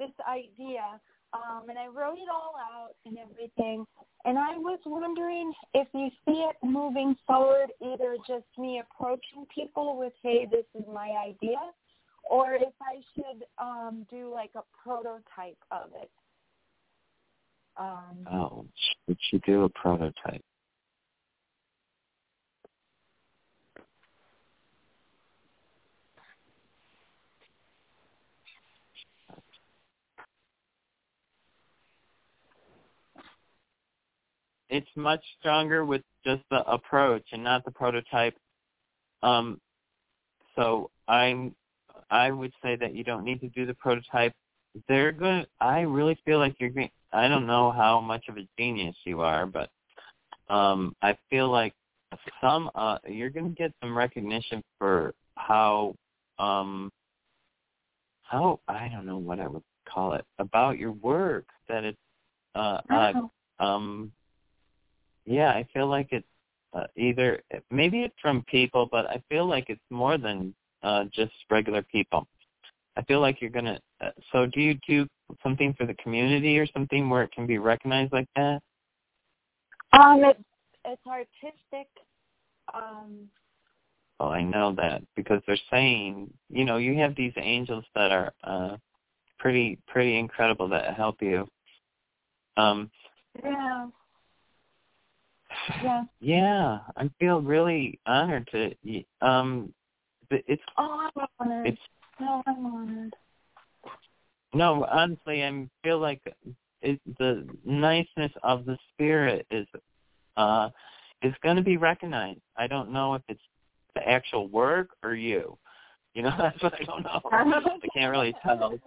[0.00, 1.00] this idea,
[1.32, 3.86] um, and I wrote it all out and everything.
[4.24, 9.96] And I was wondering if you see it moving forward, either just me approaching people
[9.96, 11.60] with, "Hey, this is my idea,"
[12.28, 16.10] or if I should um, do like a prototype of it.
[17.76, 18.66] Um, Oh,
[19.08, 20.42] should you do a prototype?
[34.68, 38.36] It's much stronger with just the approach and not the prototype.
[39.22, 39.60] Um,
[40.54, 41.56] so I'm,
[42.10, 44.32] I would say that you don't need to do the prototype.
[44.88, 45.44] They're going.
[45.60, 46.90] I really feel like you're going.
[47.12, 49.70] I don't know how much of a genius you are, but
[50.48, 51.74] um, I feel like
[52.40, 55.94] some uh, you're going to get some recognition for how
[56.38, 56.90] um,
[58.22, 61.98] how I don't know what I would call it about your work that it's
[62.54, 63.12] uh, uh
[63.58, 64.12] um
[65.24, 66.26] yeah I feel like it's
[66.72, 71.32] uh, either maybe it's from people but I feel like it's more than uh just
[71.50, 72.26] regular people
[72.96, 75.06] I feel like you're gonna uh, so do you do
[75.42, 78.60] something for the community or something where it can be recognized like that
[79.92, 80.40] Um, it's
[80.84, 81.88] it's artistic.
[82.72, 83.28] Um,
[84.20, 88.32] Oh, I know that because they're saying, you know, you have these angels that are
[88.44, 88.76] uh
[89.38, 91.48] pretty pretty incredible that help you.
[92.58, 92.90] Um
[93.42, 93.86] yeah,
[95.82, 96.02] yeah.
[96.20, 98.74] yeah, I feel really honored to
[99.22, 99.72] um
[100.30, 101.66] it's Oh, I'm honored.
[101.68, 101.80] it's
[102.20, 103.14] no, I'm honored.
[104.54, 106.20] no, honestly, I feel like
[106.82, 109.66] it, the niceness of the spirit is
[110.36, 110.70] uh
[111.22, 112.40] is going to be recognized.
[112.56, 113.42] I don't know if it's
[113.94, 115.58] the actual work or you.
[116.14, 117.20] You know, that's what I don't know.
[117.32, 118.78] I can't really tell.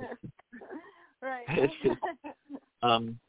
[1.22, 1.46] right.
[1.50, 1.98] It's just-
[2.82, 3.20] Um,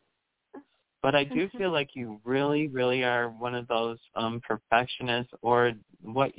[1.03, 5.73] but I do feel like you really, really are one of those um, perfectionists, or
[6.01, 6.33] what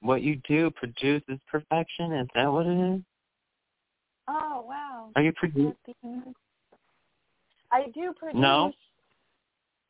[0.00, 2.12] what you do produces perfection.
[2.12, 3.00] Is that what it is?
[4.28, 5.10] oh wow.
[5.16, 5.74] Are you produ-
[7.72, 8.40] I do produce.
[8.40, 8.72] No.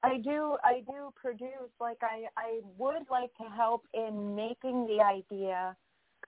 [0.02, 0.56] I do.
[0.64, 1.70] I do produce.
[1.80, 5.76] Like I, I would like to help in making the idea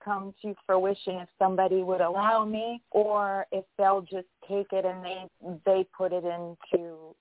[0.03, 5.03] come to fruition if somebody would allow me, or if they'll just take it and
[5.03, 5.25] they
[5.65, 7.15] they put it into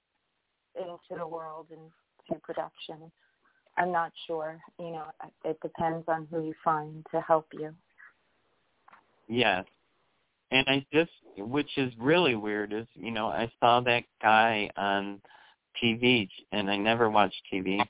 [0.77, 1.91] into the world and
[2.31, 3.11] to production.
[3.77, 4.59] I'm not sure.
[4.79, 5.05] You know,
[5.45, 7.75] it depends on who you find to help you.
[9.29, 9.65] Yes.
[10.51, 15.21] And I just, which is really weird, is you know I saw that guy on
[15.83, 17.81] TV, and I never watch TV.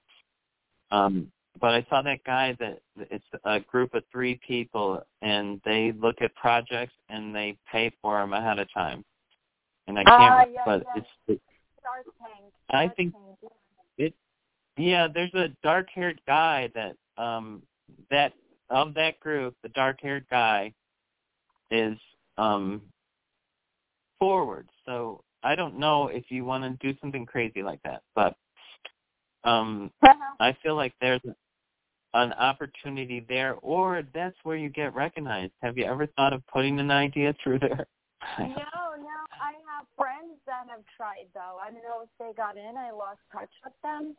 [0.93, 2.81] Um, but I saw that guy that
[3.11, 8.21] it's a group of three people, and they look at projects and they pay for
[8.21, 9.05] them ahead of time.
[9.87, 11.03] And I can't, Ah, yeah, but yeah.
[11.03, 11.43] it's, it's
[11.83, 12.53] Shark Tank.
[12.71, 13.53] I think- Tank,
[13.99, 14.15] it
[14.77, 17.63] yeah there's a dark haired guy that um
[18.11, 18.33] that
[18.71, 20.73] of that group the dark haired guy
[21.71, 21.97] is
[22.39, 22.81] um
[24.19, 28.35] forward so i don't know if you want to do something crazy like that but
[29.45, 29.91] um
[30.41, 31.21] i feel like there's
[32.15, 36.79] an opportunity there or that's where you get recognized have you ever thought of putting
[36.79, 37.87] an idea through there
[38.39, 38.47] No,
[38.97, 39.19] no.
[39.43, 41.59] I have friends that have tried though.
[41.59, 42.77] I don't know if they got in.
[42.77, 44.15] I lost touch with them,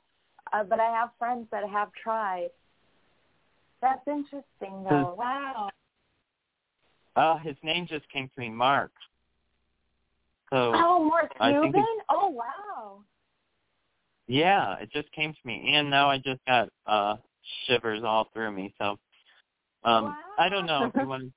[0.54, 2.49] uh, but I have friends that have tried.
[3.82, 5.16] That's interesting though.
[5.18, 5.70] Wow.
[7.16, 8.91] uh his name just came to me mark
[10.54, 11.84] so Oh, Mark Cuban.
[12.10, 13.01] Oh, wow.
[14.28, 17.16] yeah, it just came to me, and now I just got uh
[17.66, 18.72] shivers all through me.
[18.78, 18.99] So,
[19.84, 20.16] um, wow.
[20.38, 21.34] I don't know if you want.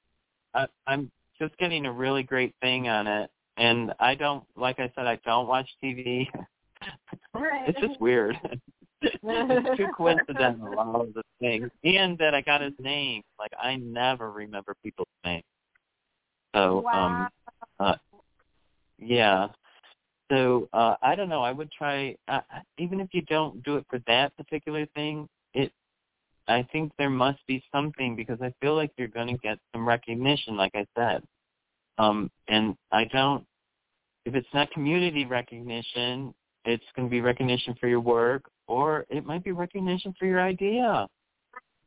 [0.52, 1.10] I, I'm
[1.40, 5.18] just getting a really great thing on it, and I don't, like I said, I
[5.24, 6.28] don't watch TV.
[7.32, 7.62] Right.
[7.68, 8.38] it's just weird.
[9.02, 13.22] it's too coincidental, all of the things, and that I got his name.
[13.38, 15.44] Like I never remember people's names.
[16.54, 17.28] So, wow.
[17.78, 17.96] um, uh,
[18.98, 19.48] yeah.
[20.30, 21.42] So uh, I don't know.
[21.42, 22.40] I would try, uh,
[22.78, 25.28] even if you don't do it for that particular thing.
[25.54, 25.72] It,
[26.48, 29.86] I think there must be something because I feel like you're going to get some
[29.86, 31.22] recognition, like I said.
[31.98, 33.44] Um, and I don't.
[34.24, 36.34] If it's not community recognition,
[36.64, 40.40] it's going to be recognition for your work, or it might be recognition for your
[40.40, 41.06] idea.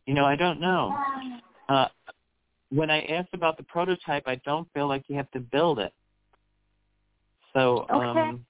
[0.05, 0.95] You know, I don't know.
[1.67, 1.87] Uh,
[2.71, 5.93] when I asked about the prototype, I don't feel like you have to build it.
[7.53, 8.01] So, Okay.
[8.01, 8.45] um,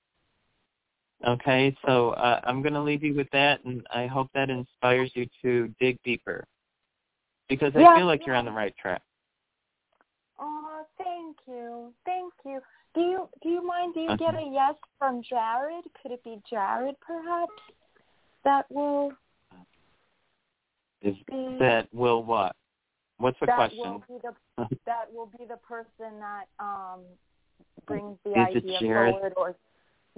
[1.25, 5.11] okay, so uh, I'm going to leave you with that, and I hope that inspires
[5.15, 6.45] you to dig deeper,
[7.47, 9.01] because I Yeah, feel like you're on the right track.
[10.39, 12.61] Oh, thank you, thank you.
[12.95, 13.93] Do you do you mind?
[13.93, 14.25] Do you Okay.
[14.25, 15.86] get a yes from Jared?
[16.01, 17.51] Could it be Jared, perhaps?
[18.43, 19.13] That will
[21.01, 22.55] Is be that will what?
[23.17, 23.79] What's the that question?
[23.83, 27.01] will be the that will be the person that um
[27.85, 29.55] brings the Is idea forward, or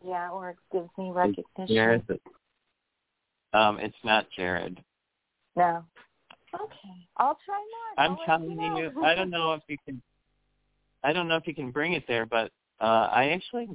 [0.05, 1.67] yeah, or gives me recognition.
[1.67, 2.03] Jared?
[3.53, 4.81] Um, it's not Jared.
[5.55, 5.83] No.
[6.53, 7.63] Okay, I'll try
[7.95, 8.03] not.
[8.03, 8.77] I'm I'll telling you.
[8.77, 9.03] you.
[9.03, 10.01] I don't know if you can.
[11.03, 13.69] I don't know if you can bring it there, but uh, I actually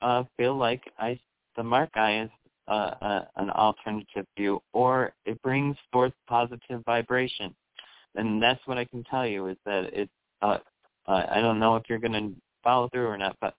[0.00, 1.18] uh, feel like I
[1.56, 2.30] the Mark guy is
[2.68, 7.54] uh, uh, an alternative view, or it brings forth positive vibration,
[8.14, 10.08] and that's what I can tell you is that it.
[10.40, 10.58] Uh,
[11.08, 12.30] uh, I don't know if you're going to
[12.62, 13.54] follow through or not, but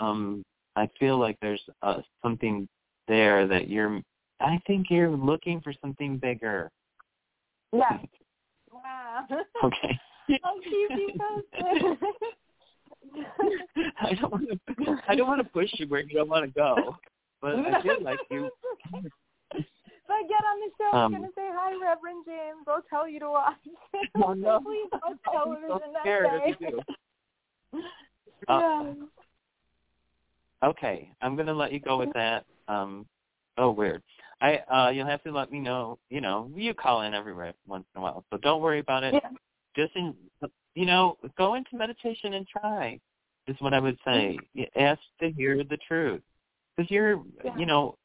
[0.00, 0.44] um,
[0.76, 2.68] I feel like there's uh, something
[3.08, 4.00] there that you're.
[4.40, 6.70] I think you're looking for something bigger.
[7.72, 7.98] Yeah.
[8.72, 9.24] Wow.
[9.62, 10.00] Okay.
[10.44, 11.96] I'll keep you posted.
[14.00, 14.96] I don't want to.
[15.06, 16.96] I don't want to push you where you don't want to go,
[17.44, 18.50] but I feel like you.
[19.54, 22.64] If I get on the show, I'm Um, gonna say hi, Reverend James.
[22.66, 23.56] I'll tell you to watch.
[24.16, 24.60] Oh, no.
[24.64, 26.54] Please watch I'm so television that day.
[28.48, 28.94] Uh, yeah.
[30.62, 32.46] Okay, I'm gonna let you go with that.
[32.68, 33.06] Um,
[33.58, 34.02] oh, weird.
[34.40, 35.98] I uh, you'll have to let me know.
[36.08, 37.54] You know, you call in every once
[37.94, 39.14] in a while, so don't worry about it.
[39.14, 39.30] Yeah.
[39.76, 40.14] Just in,
[40.74, 42.98] you know, go into meditation and try.
[43.46, 44.38] Is what I would say.
[44.54, 46.22] You Ask to hear the truth,
[46.76, 47.56] because you're, Yeah.
[47.56, 47.96] you know,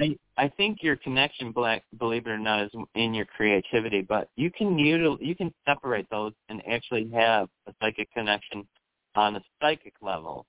[0.00, 4.00] I I think your connection, black, believe it or not, is in your creativity.
[4.02, 8.66] But you can util, you can separate those and actually have a psychic connection
[9.14, 10.46] on a psychic level,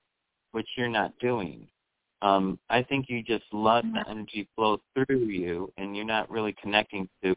[0.51, 1.67] which you're not doing.
[2.21, 6.55] Um, I think you just let the energy flow through you, and you're not really
[6.61, 7.35] connecting to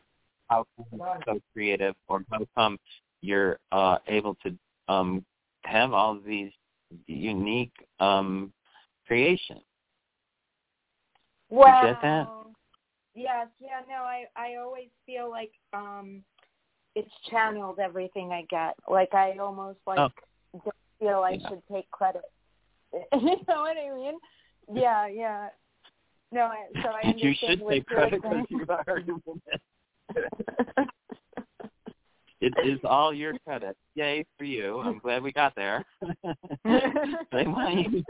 [0.49, 2.79] how come you're so creative or how come
[3.21, 4.57] you're uh, able to
[4.87, 5.25] um,
[5.65, 6.53] have all these
[7.09, 8.53] unique um,
[9.09, 9.66] creations.
[11.51, 11.83] Wow.
[11.83, 12.29] get that?
[13.15, 16.23] Yes, yeah, no, I I always feel like um
[16.95, 18.75] it's channeled everything I get.
[18.89, 20.11] Like I almost like Oh.
[20.53, 21.49] don't feel I Yeah.
[21.49, 22.25] should take credit.
[22.93, 24.19] you know what I mean?
[24.73, 25.49] Yeah, yeah.
[26.33, 29.61] No, I, so I you should take credit because you are it.
[32.41, 33.77] It is all your credit.
[33.95, 34.81] Yay for you.
[34.81, 35.83] I'm glad we got there.
[36.65, 38.05] they you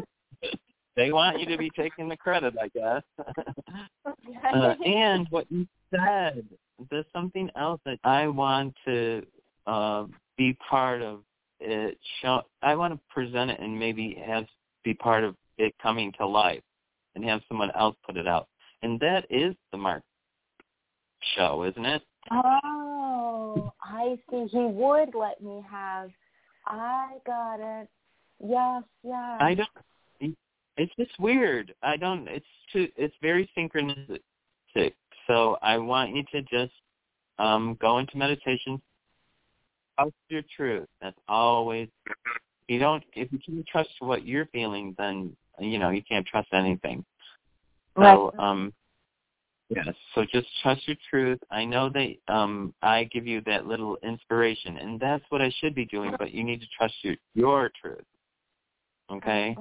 [0.96, 3.02] they want you to be taking the credit, I guess.
[4.06, 6.44] uh, and what you said,
[6.90, 9.22] there's something else that I want to
[9.66, 10.04] uh,
[10.38, 11.20] be part of
[11.60, 11.98] it.
[12.22, 14.46] Show, I want to present it and maybe have
[14.84, 16.62] be part of it coming to life
[17.14, 18.48] and have someone else put it out.
[18.82, 20.02] And that is the Mark
[21.36, 22.02] show, isn't it?
[22.30, 24.46] Oh, I see.
[24.50, 26.10] He would let me have.
[26.66, 27.88] I got it.
[28.44, 29.38] Yes, yes.
[29.40, 29.68] I don't.
[30.76, 31.74] It's just weird.
[31.82, 32.28] I don't.
[32.28, 32.88] It's too.
[32.96, 34.92] It's very synchronistic.
[35.26, 36.72] So I want you to just
[37.38, 38.80] um go into meditation.
[39.98, 40.86] Trust your truth.
[41.00, 41.88] That's always.
[42.68, 43.02] You don't.
[43.14, 47.04] If you can't trust what you're feeling, then you know you can't trust anything.
[47.96, 48.72] So um.
[49.68, 49.88] Yes.
[50.14, 51.40] So just trust your truth.
[51.50, 55.74] I know that um I give you that little inspiration, and that's what I should
[55.74, 56.14] be doing.
[56.18, 58.04] But you need to trust your your truth.
[59.10, 59.56] Okay.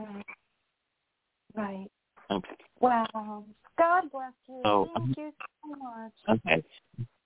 [1.56, 1.66] Right.
[1.66, 1.88] Right.
[2.32, 2.56] Okay.
[2.80, 3.46] Wow.
[3.78, 4.62] God bless you.
[4.64, 5.32] So, Thank you
[5.64, 6.12] so much.
[6.30, 6.64] Okay.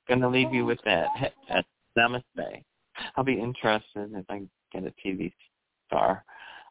[0.07, 1.07] Gonna leave you with that.
[1.15, 1.55] He-
[1.97, 2.63] Namaste.
[3.15, 5.31] I'll be interested if I get a TV
[5.87, 6.23] star.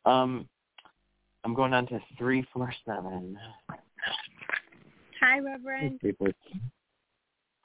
[0.05, 0.49] Um,
[1.45, 3.39] I'm going on to three four seven.
[3.69, 3.77] Hi,
[5.21, 6.01] Hi, Reverend.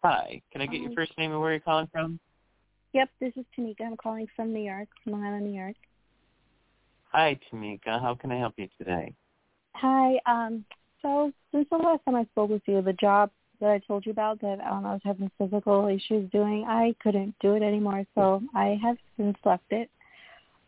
[0.04, 0.42] Hi.
[0.52, 2.20] Can I get your first name and where you're calling from?
[2.94, 3.82] Yep, this is Tamika.
[3.82, 5.76] I'm calling from New York, Long Island, New York.
[7.12, 8.00] Hi, Tamika.
[8.02, 9.14] How can I help you today?
[9.76, 10.20] Hi.
[10.26, 10.66] Um,
[11.02, 14.12] so since the last time I spoke with you, the job that I told you
[14.12, 18.06] about that um, I was having physical issues doing, I couldn't do it anymore.
[18.16, 19.90] So I have since left it.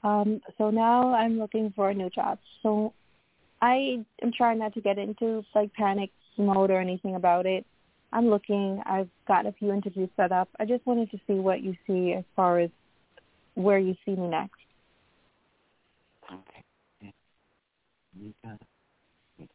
[0.03, 2.39] Um, so now I'm looking for a new job.
[2.61, 2.93] So
[3.61, 7.65] I am trying not to get into like panic mode or anything about it.
[8.13, 8.81] I'm looking.
[8.85, 10.47] I've got a few interviews set up.
[10.59, 12.69] I just wanted to see what you see as far as
[13.55, 14.53] where you see me next.
[16.31, 17.13] Okay.
[18.17, 19.49] You got it.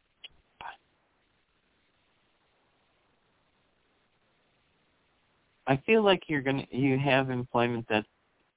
[5.70, 8.04] I feel like you're gonna you have employment that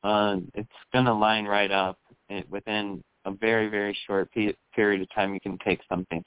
[0.03, 1.99] uh, it's gonna line right up
[2.49, 5.35] within a very very short pe- period of time.
[5.35, 6.23] You can take something.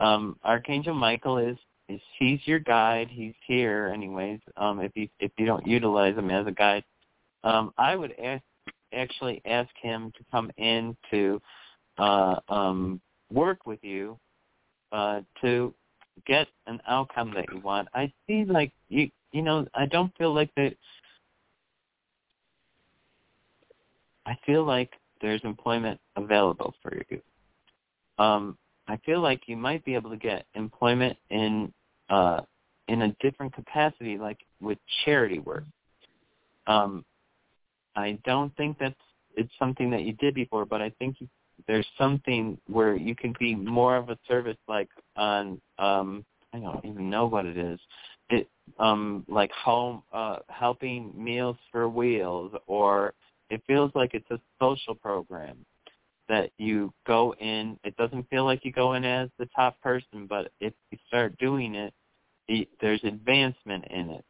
[0.00, 1.56] Um, Archangel Michael is
[1.88, 3.06] is he's your guide.
[3.08, 4.40] He's here anyways.
[4.56, 6.82] Um, if you if you don't utilize him as a guide,
[7.44, 8.42] um, I would ask,
[8.92, 11.40] actually ask him to come in to
[11.98, 13.00] uh, um,
[13.32, 14.18] work with you
[14.90, 15.72] uh, to
[16.26, 17.86] get an outcome that you want.
[17.94, 20.74] I see like you you know I don't feel like that.
[24.24, 27.20] I feel like there's employment available for you.
[28.18, 28.56] Um,
[28.88, 31.70] I feel like you might be able to get employment in
[32.08, 32.40] uh,
[32.88, 35.64] in a different capacity, like with charity work.
[36.66, 37.04] Um,
[37.94, 38.94] I don't think that's
[39.36, 41.28] it's something that you did before, but I think you,
[41.66, 46.24] there's something where you can be more of a service, like on um,
[46.54, 47.78] I don't even know what it is.
[48.30, 48.48] It
[48.78, 53.14] um, like home uh, helping Meals for Wheels, or
[53.50, 55.64] it feels like it's a social program
[56.28, 57.78] that you go in.
[57.84, 61.38] It doesn't feel like you go in as the top person, but if you start
[61.38, 61.94] doing it,
[62.48, 64.24] it there's advancement in it.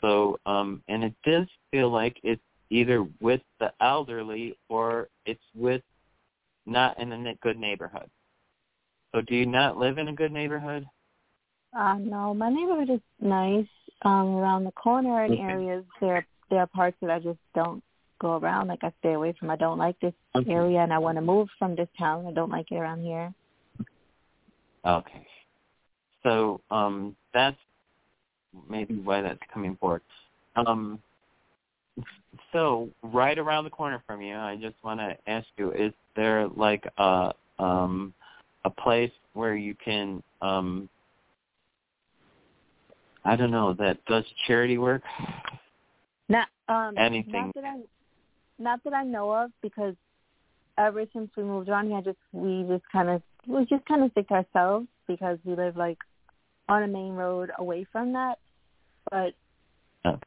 [0.00, 5.82] So, um, and it does feel like it's either with the elderly or it's with
[6.66, 8.08] not in a good neighborhood.
[9.14, 10.86] So, do you not live in a good neighborhood?
[11.76, 13.66] Uh, no, my neighborhood is nice.
[14.02, 15.42] Um, around the corner and Okay.
[15.42, 17.82] areas, there there are parts that I just don't
[18.18, 18.68] go around.
[18.68, 19.50] Like I stay away from.
[19.50, 20.50] I don't like this Okay.
[20.50, 22.26] area, and I want to move from this town.
[22.26, 23.32] I don't like it around here.
[24.84, 25.26] Okay.
[26.22, 27.58] So um, that's
[28.68, 30.02] maybe why that's coming forward.
[30.56, 31.00] Um,
[32.52, 36.48] so right around the corner from you, I just want to ask you: Is there
[36.48, 38.14] like a um,
[38.64, 40.88] a place where you can um,
[43.24, 45.02] I don't know that does charity work?
[46.28, 47.32] Not um, Anything.
[47.32, 47.76] Not that I,
[48.58, 49.94] not that I know of, because
[50.78, 54.02] ever since we moved around here, I just we just kind of we just kind
[54.02, 55.98] of stick to ourselves because we live like
[56.68, 58.38] on a main road away from that.
[59.10, 59.34] But
[60.06, 60.22] Okay.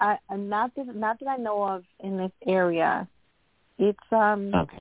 [0.00, 3.08] I I'm not that not that I know of in this area.
[3.78, 4.78] It's um Okay.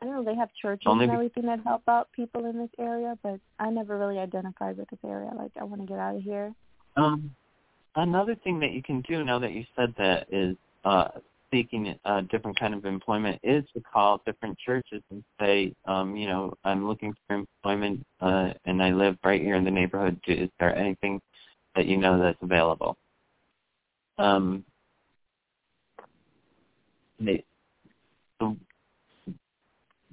[0.00, 2.70] I don't know they have churches Only and everything that help out people in this
[2.78, 5.30] area, but I never really identified with this area.
[5.36, 6.54] Like I want to get out of here.
[6.96, 7.34] Um,
[7.96, 11.08] another thing that you can do now that you said that is uh,
[11.50, 16.28] seeking a different kind of employment is to call different churches and say, um, you
[16.28, 20.20] know, I'm looking for employment uh, and I live right here in the neighborhood.
[20.26, 21.20] Is there anything
[21.74, 22.96] that you know that's available?
[24.18, 24.64] Um,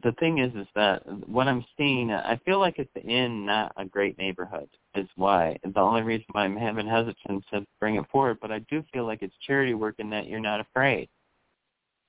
[0.04, 3.86] the thing is, is that what I'm seeing, I feel like it's in not a
[3.86, 4.70] great neighborhood.
[4.95, 8.38] Is why the only reason why I'm having hesitance to bring it forward.
[8.41, 11.10] But I do feel like it's charity work in that you're not afraid.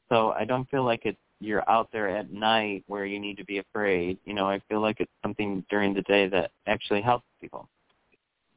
[0.09, 3.45] So I don't feel like it's you're out there at night where you need to
[3.45, 4.19] be afraid.
[4.25, 7.69] You know, I feel like it's something during the day that actually helps people.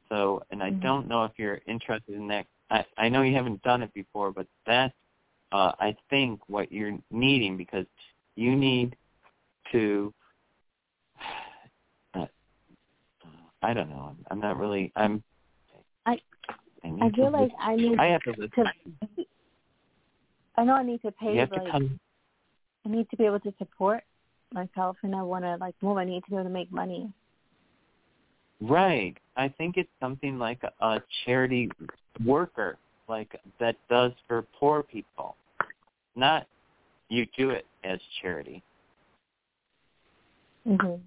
[0.08, 0.82] So, and I Mhm.
[0.82, 2.46] don't know if you're interested in that.
[2.70, 4.94] I I know you haven't done it before, but that's
[5.52, 7.86] uh, I think what you're needing because
[8.36, 8.96] you need
[9.70, 10.12] to
[12.14, 12.26] uh,
[13.62, 14.10] I don't know.
[14.10, 14.92] I'm, I'm not really.
[14.96, 15.22] I'm.
[16.06, 16.20] I-
[16.84, 18.50] I to feel like listen- I need I have to listen.
[18.64, 19.24] to.
[20.56, 22.00] I know I need to pay, you have but to come.
[22.84, 24.02] I need to be able to support
[24.52, 25.96] myself, and I want to like move.
[25.96, 27.10] I need to be able to make money.
[28.60, 29.16] Right.
[29.36, 31.70] I think it's something like a, a charity
[32.24, 32.76] worker,
[33.08, 35.36] like that does for poor people.
[36.16, 36.46] Not
[37.08, 38.62] you do it as charity.
[40.66, 41.00] Mhm.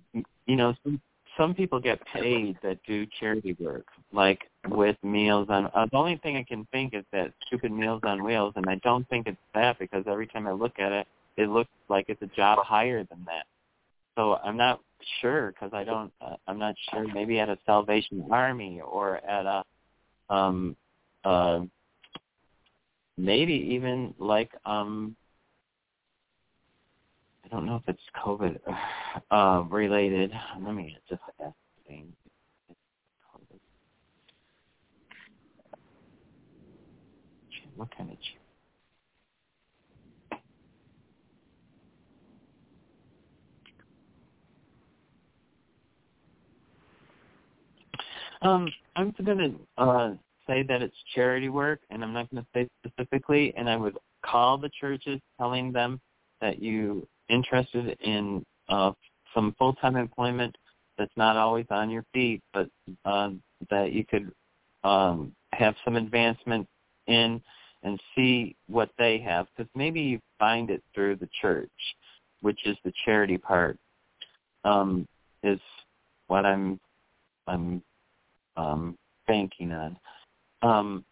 [0.45, 1.01] You know, some
[1.37, 5.65] some people get paid that do charity work, like with Meals on.
[5.73, 8.75] Uh, the only thing I can think is that stupid Meals on Wheels, and I
[8.75, 12.21] don't think it's that because every time I look at it, it looks like it's
[12.21, 13.45] a job higher than that.
[14.15, 14.79] so I'm not
[15.21, 16.11] sure because I don't.
[16.21, 17.05] Uh, I'm not sure.
[17.13, 19.63] Maybe at a Salvation Army or at a,
[20.33, 20.75] um,
[21.23, 21.61] uh,
[23.17, 25.15] maybe even like um.
[27.55, 28.59] Don't know if it's COVID
[29.31, 30.29] uh, related.
[30.61, 31.55] Let me just ask.
[31.87, 32.11] Thing.
[37.77, 38.17] What kind of
[48.41, 50.13] Um, I'm going to uh,
[50.45, 53.53] say that it's charity work, and I'm not going to say specifically.
[53.55, 56.01] And I would call the churches, telling them
[56.41, 58.91] that you interested in uh,
[59.33, 60.55] some full-time employment
[60.97, 62.69] that's not always on your feet, but
[63.05, 63.29] uh,
[63.69, 64.31] that you could
[64.83, 66.67] um, have some advancement
[67.07, 67.41] in
[67.83, 71.69] and see what they have, because maybe you find it through the church,
[72.41, 73.77] which is the charity part.
[74.63, 75.07] Um,
[75.43, 75.59] is
[76.27, 76.79] what I'm
[77.47, 77.83] I'm
[78.57, 78.97] um,
[79.27, 79.97] banking on.
[80.61, 81.05] Um,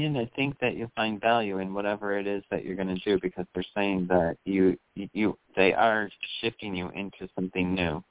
[0.00, 3.00] and I think that you'll find value in whatever it is that you're going to
[3.04, 8.02] do because they're saying that you, you, they are shifting you into something new.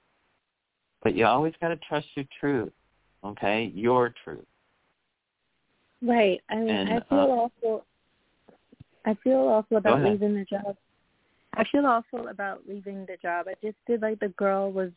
[1.04, 2.72] But you always got to trust your truth,
[3.24, 3.72] okay?
[3.74, 4.46] Your truth.
[6.02, 6.42] Right.
[6.50, 7.86] I mean, and, I feel uh, also,
[9.06, 10.76] I feel also about leaving the job.
[11.54, 13.48] I feel awful about leaving the job.
[13.50, 14.92] I just did like the girl was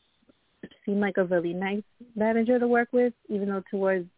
[0.85, 1.83] seemed like a really nice
[2.17, 4.09] manager to work with, even though towards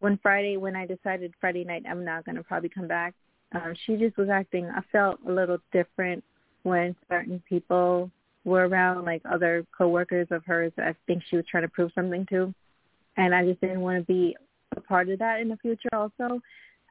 [0.00, 3.14] one Friday when I decided Friday night I'm not going to probably come back,
[3.52, 6.22] um, she just was acting, I felt a little different
[6.62, 8.10] when certain people
[8.44, 11.92] were around, like other coworkers of hers that I think she was trying to prove
[11.94, 12.52] something to.
[13.16, 14.36] And I just didn't want to be
[14.76, 16.40] a part of that in the future also.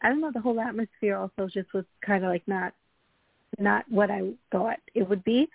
[0.01, 2.73] I don't know, the whole atmosphere also just was kind of like not
[3.57, 5.47] not what I thought it would be.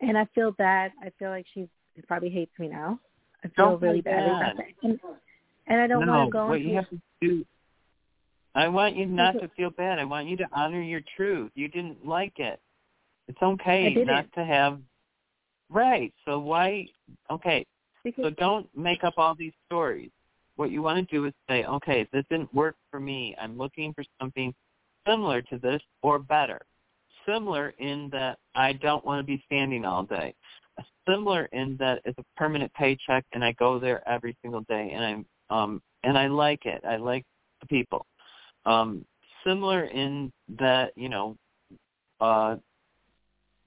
[0.00, 0.92] And I feel bad.
[1.02, 2.98] I feel like she's she probably hates me now.
[3.44, 4.56] I feel Don't really feel bad.
[4.56, 4.66] bad.
[4.82, 4.98] And,
[5.66, 7.44] and I don't no, want to go what into you have to do.
[8.54, 9.98] I want you not to feel bad.
[9.98, 11.50] I want you to honor your truth.
[11.54, 12.60] You didn't like it.
[13.26, 14.78] It's okay not to have.
[15.70, 16.12] Right.
[16.24, 16.86] So why?
[17.30, 17.66] Okay.
[18.04, 20.10] because So don't make up all these stories.
[20.56, 23.34] What you want to do is say, okay, this didn't work for me.
[23.40, 24.54] I'm looking for something
[25.06, 26.60] similar to this or better.
[27.26, 30.34] Similar in that I don't want to be standing all day.
[31.08, 35.04] Similar in that it's a permanent paycheck and I go there every single day and
[35.04, 36.82] I'm um and I like it.
[36.84, 37.24] I like
[37.60, 38.06] the people.
[38.66, 39.04] Um
[39.44, 41.36] similar in that, you know,
[42.20, 42.56] uh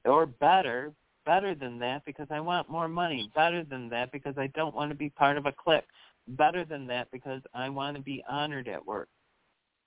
[0.05, 0.93] or better,
[1.25, 4.89] better than that because I want more money, better than that because I don't want
[4.91, 5.83] to be part of a clique,
[6.29, 9.09] better than that because I want to be honored at work.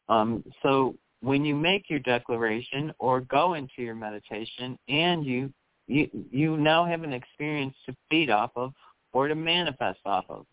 [0.09, 5.53] Um, so when you make your declaration or go into your meditation and you
[5.87, 8.73] you you now have an experience to feed off of
[9.13, 10.47] or to manifest off of.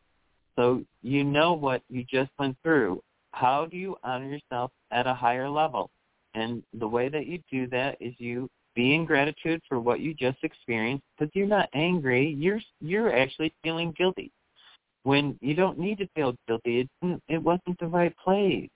[0.57, 3.01] So you know what you just went through.
[3.31, 5.89] How do you honor yourself at a higher level?
[6.33, 10.13] And the way that you do that is you be in gratitude for what you
[10.13, 12.35] just experienced because you're not angry.
[12.37, 14.31] You're you're actually feeling guilty
[15.03, 16.87] when you don't need to feel guilty.
[17.01, 18.69] It it wasn't the right place.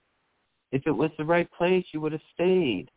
[0.71, 2.87] If it was the right place, you would have stayed.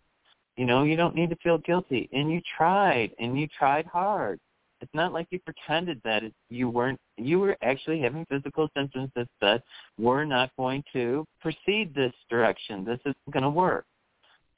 [0.56, 2.08] You know, you don't need to feel guilty.
[2.12, 4.38] And you tried, and you tried hard.
[4.80, 7.00] It's not like you pretended that you weren't.
[7.16, 9.62] You were actually having physical symptoms that said
[9.98, 12.84] we're not going to proceed this direction.
[12.84, 13.86] This isn't going to work.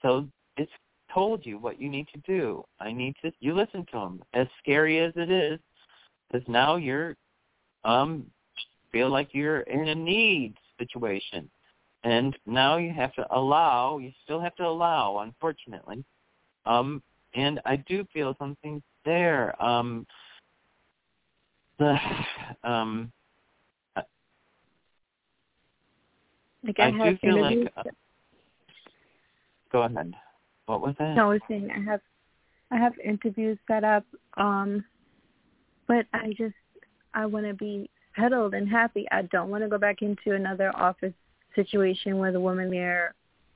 [0.03, 0.27] So
[0.57, 0.71] it's
[1.13, 2.65] told you what you need to do.
[2.81, 3.33] I need to.
[3.41, 4.23] You listen to them.
[4.33, 5.59] As scary as it is,
[6.31, 7.15] because now you're
[7.85, 8.27] um
[8.97, 11.51] feel like you're in a need situation.
[12.05, 16.05] And now you have to allow, you still have to allow, unfortunately.
[16.65, 17.03] Um,
[17.35, 19.61] and I do feel something there.
[19.63, 20.07] Um,
[21.79, 21.97] the,
[22.65, 23.13] um,
[26.65, 27.83] like I, I have do feel like, uh,
[29.71, 30.15] go ahead.
[30.67, 31.15] What was that?
[31.15, 32.01] no, I was saying I have
[32.73, 34.05] I have interviews set up,
[34.37, 34.85] um,
[35.87, 36.55] but I just
[37.15, 39.07] I want to be settled and happy.
[39.13, 41.13] I don't want to go back into another office
[41.55, 43.15] situation where the woman there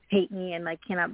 [0.09, 1.11] hate me and like cannot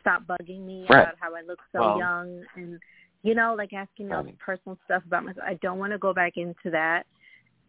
[0.00, 1.00] stop bugging me Right.
[1.00, 2.78] about how I look so Well- young and
[3.22, 5.46] you know like asking me all this personal stuff about myself.
[5.46, 7.04] I don't want to go back into that.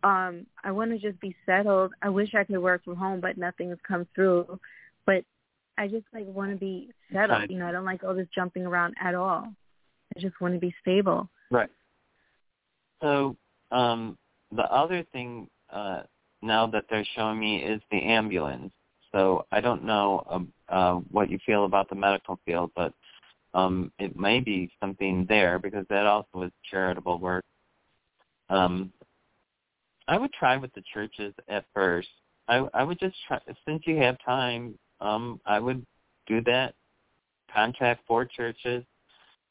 [0.03, 1.91] Um, I want to just be settled.
[2.01, 4.59] I wish I could work from home, but nothing has come through.
[5.05, 5.25] But
[5.77, 7.39] I just like want to be settled.
[7.39, 7.51] Right.
[7.51, 9.47] You know, I don't like all this jumping around at all.
[10.15, 11.29] I just want to be stable.
[11.51, 11.69] Right.
[13.01, 13.35] So
[13.71, 14.17] um,
[14.51, 16.03] the other thing uh,
[16.41, 18.71] now that they're showing me is the ambulance.
[19.11, 22.93] So I don't know um, uh, what you feel about the medical field, but
[23.53, 27.43] um, it may be something there because that also is charitable work.
[28.49, 28.91] Um,
[30.07, 32.09] I would try with the churches at first.
[32.47, 34.77] I I would just try since you have time.
[35.01, 35.85] Um, I would
[36.27, 36.73] do that.
[37.53, 38.83] Contact four churches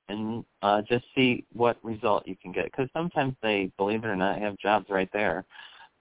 [0.08, 2.64] and uh, just see what result you can get.
[2.64, 5.44] Because sometimes they, believe it or not, have jobs right there.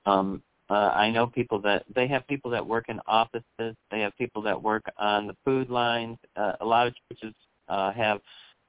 [0.05, 3.75] Um, uh, I know people that they have people that work in offices.
[3.91, 6.17] They have people that work on the food lines.
[6.35, 7.33] Uh, a lot of churches
[7.69, 8.21] uh, have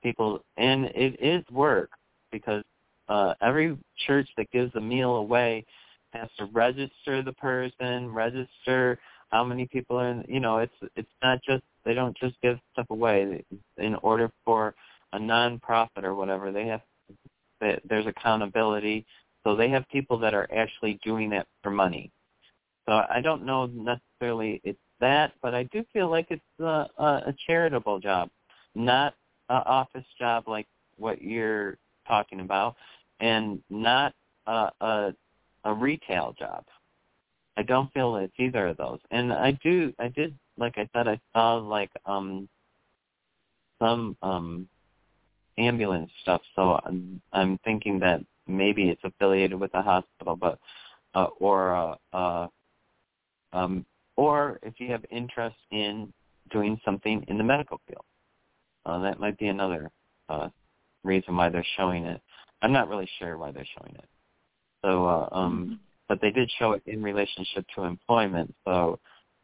[0.03, 1.91] people, and it is work
[2.31, 2.63] because
[3.09, 3.77] uh, every
[4.07, 5.65] church that gives a meal away
[6.13, 8.99] has to register the person, register
[9.31, 10.25] how many people are in.
[10.29, 13.45] You know, it's it's not just they don't just give stuff away.
[13.77, 14.75] In order for
[15.13, 16.83] a nonprofit or whatever, they have
[17.61, 19.07] there's accountability.
[19.45, 22.11] So they have people that are actually doing that for money.
[22.87, 27.35] So I don't know necessarily it's that, but I do feel like it's a, a
[27.47, 28.31] charitable job,
[28.79, 29.15] not
[29.51, 30.67] an office job like
[30.97, 31.77] what you're
[32.07, 32.77] talking about,
[33.21, 34.15] and not
[34.47, 35.15] a, a,
[35.65, 36.65] a retail job.
[37.57, 39.01] I don't feel it's either of those.
[39.11, 42.49] And I do, I did, like I said, I saw like um
[43.81, 44.69] some um
[45.59, 46.41] ambulance stuff.
[46.55, 50.59] So I'm, I'm thinking that maybe it's affiliated with a hospital, but
[51.15, 52.47] uh, or uh, uh,
[53.53, 53.85] um,
[54.17, 56.13] or if you have interest in
[56.51, 58.05] doing something in the medical field,
[58.89, 59.91] uh, that might be another
[60.29, 60.49] uh,
[61.05, 62.21] reason why they're showing it.
[62.63, 64.09] I'm not really sure why they're showing it.
[64.85, 65.75] So, uh, um, mm-hmm.
[66.09, 68.55] but they did show it in relationship to employment.
[68.65, 68.99] So,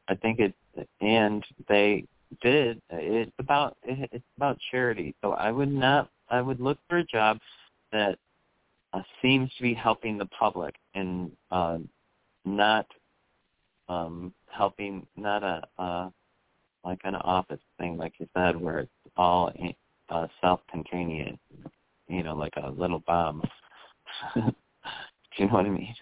[0.08, 0.54] I think it,
[1.00, 2.06] and they
[2.42, 2.80] did.
[2.90, 5.14] It's about it's about charity.
[5.22, 6.10] So I would not.
[6.28, 7.38] I would look for a job
[7.92, 8.18] that
[8.92, 11.78] uh, seems to be helping the public and uh,
[12.44, 12.86] not
[13.88, 15.06] um, helping.
[15.16, 16.10] Not a uh,
[16.84, 19.52] like an office thing, like you said, where it's all
[20.10, 21.38] uh, self-containing.
[22.08, 23.42] You know, like a little bomb.
[24.34, 24.42] Do
[25.38, 25.94] you know what I mean?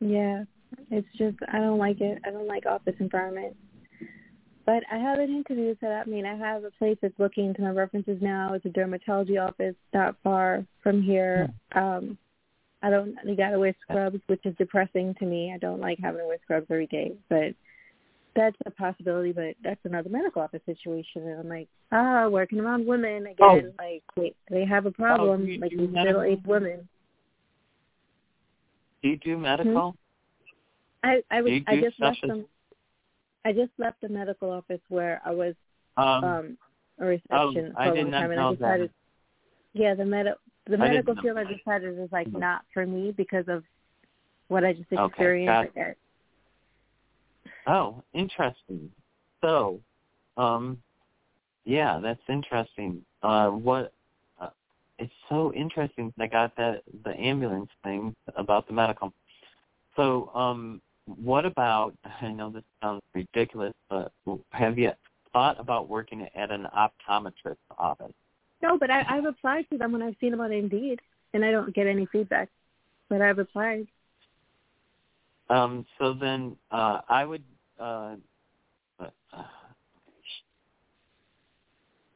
[0.00, 0.44] Yeah,
[0.90, 2.18] it's just I don't like it.
[2.24, 3.56] I don't like office environment.
[4.64, 6.06] But I have an interview set up.
[6.06, 8.52] I mean, I have a place that's looking into my references now.
[8.52, 11.52] It's a dermatology office not far from here.
[11.72, 11.78] Hmm.
[11.78, 12.18] Um,
[12.82, 13.16] I don't.
[13.24, 15.52] You got to wear scrubs, which is depressing to me.
[15.54, 17.54] I don't like having to wear scrubs every day, but
[18.36, 19.32] that's a possibility.
[19.32, 23.36] But that's another medical office situation, and I'm like, ah, working around women again.
[23.40, 23.60] Oh.
[23.78, 26.88] Like they, they have a problem, oh, like these middle-aged women.
[29.02, 29.96] Do you do medical?
[31.02, 31.08] Hmm?
[31.08, 32.44] I I was I just left them.
[33.44, 35.54] I just left the medical office where I was
[35.96, 36.58] um, um
[36.98, 39.80] a reception oh, for a long time, and I decided, that.
[39.80, 40.26] yeah, the med
[40.68, 43.62] the medical field I decided is like not for me because of
[44.48, 45.70] what I just experienced.
[45.76, 45.94] Okay,
[47.66, 48.90] oh, interesting.
[49.40, 49.80] So,
[50.36, 50.78] um,
[51.64, 53.04] yeah, that's interesting.
[53.22, 53.92] Uh, what?
[54.40, 54.50] Uh,
[54.98, 56.12] it's so interesting.
[56.18, 59.12] I got that the ambulance thing about the medical.
[59.96, 64.12] So, um, what about, I know this sounds ridiculous, but
[64.50, 64.92] have you
[65.32, 68.12] thought about working at an optometrist office?
[68.62, 71.00] No, but I, I've applied to them when I've seen them on Indeed,
[71.34, 72.48] and I don't get any feedback.
[73.08, 73.86] But I've applied.
[75.48, 77.44] Um, so then uh, I would,
[77.78, 78.16] uh,
[79.00, 79.42] uh,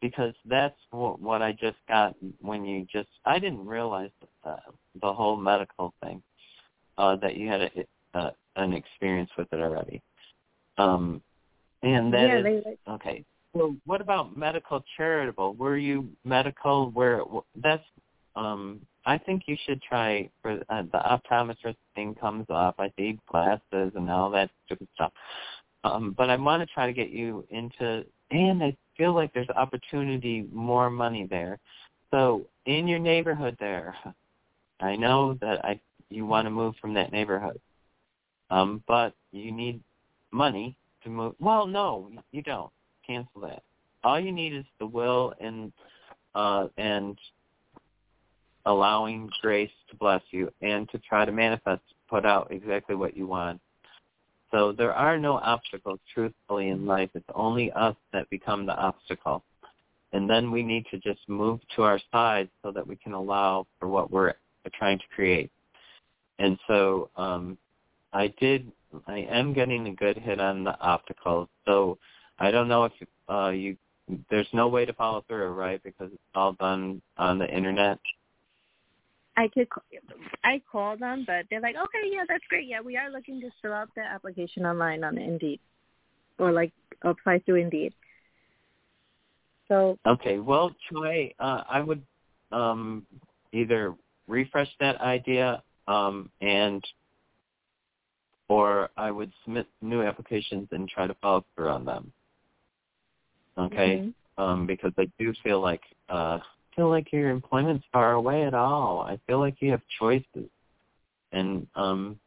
[0.01, 4.11] because that's what, what I just got when you just, I didn't realize
[4.45, 4.57] uh,
[5.01, 6.23] the whole medical thing,
[6.99, 10.03] uh, that you had a, uh, an experience with it already.
[10.79, 11.23] Um,
[11.83, 13.25] and that yeah, is, they, okay.
[13.53, 15.55] Well, what about medical charitable?
[15.55, 17.23] Were you medical where
[17.57, 17.83] that's
[18.41, 22.75] um I think you should try for uh, the optometrist thing comes up.
[22.79, 25.13] I see glasses and all that stupid stuff.
[25.85, 29.49] Um but I want to try to get you into and I feel like there's
[29.51, 31.59] opportunity more money there.
[32.11, 33.95] So in your neighborhood there,
[34.81, 37.61] I know that I you want to move from that neighborhood.
[38.51, 39.81] Um, but you need
[40.33, 41.35] money to move.
[41.39, 42.71] Well, no, you don't.
[43.07, 43.63] Cancel that.
[44.03, 45.73] All you need is the will and
[46.35, 47.19] uh, and
[48.71, 53.27] allowing grace to bless you and to try to manifest, put out exactly what you
[53.27, 53.61] want.
[54.51, 57.11] So there are no obstacles, truthfully, in life.
[57.15, 59.45] It's only us that become the obstacle.
[60.13, 63.67] And then we need to just move to our side so that we can allow
[63.79, 64.35] for what we're
[64.75, 65.53] trying to create.
[66.39, 67.59] And so um,
[68.13, 68.71] I did.
[69.07, 71.49] I am getting a good hit on the optical.
[71.65, 71.99] So
[72.41, 72.93] I don't know if
[73.29, 73.77] uh, you.
[74.29, 75.81] There's no way to follow through, right?
[75.85, 78.01] Because it's all done on the internet.
[79.37, 79.69] I could.
[80.45, 82.67] I called them, but they're like, okay, yeah, that's great.
[82.67, 85.61] Yeah, we are looking to fill out the application online on Indeed,
[86.39, 86.73] or like
[87.03, 87.95] apply through Indeed.
[89.69, 92.03] So Okay, well, Troy, uh, I would
[92.51, 93.07] um,
[93.53, 93.95] either
[94.27, 96.85] refresh that idea um, and
[98.49, 102.13] or I would submit new applications and try to follow through on them.
[103.57, 104.15] Okay, Mhm.
[104.39, 106.41] um, because I do feel like uh,
[106.75, 109.03] feel like your employment's far away at all.
[109.03, 110.49] I feel like you have choices,
[111.33, 112.19] and um,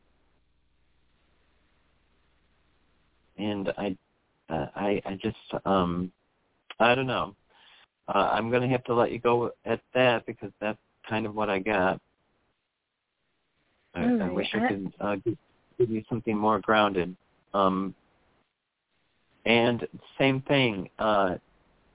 [3.38, 3.98] and I,
[4.50, 6.12] uh, I, I just um,
[6.80, 7.36] I don't know.
[8.08, 11.50] Uh, I'm gonna have to let you go at that because that's kind of what
[11.50, 12.00] I got.
[13.96, 15.38] I, All I wish I could uh, give,
[15.78, 17.16] give you something more grounded.
[17.54, 17.94] Um,
[19.46, 19.88] and
[20.18, 20.90] same thing.
[20.98, 21.36] Uh,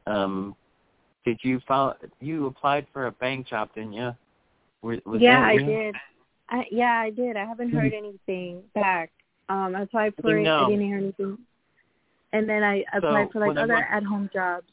[0.06, 0.54] um,
[1.28, 1.94] did you file?
[2.20, 4.12] You applied for a bank job, didn't you?
[4.80, 5.94] Was, was yeah, I did.
[6.48, 7.36] I yeah, I did.
[7.36, 9.10] I haven't heard anything back.
[9.50, 10.44] Um, I applied for You it.
[10.44, 10.64] know.
[10.64, 11.38] I didn't hear anything.
[12.32, 14.66] And then I So applied for like other at-home jobs.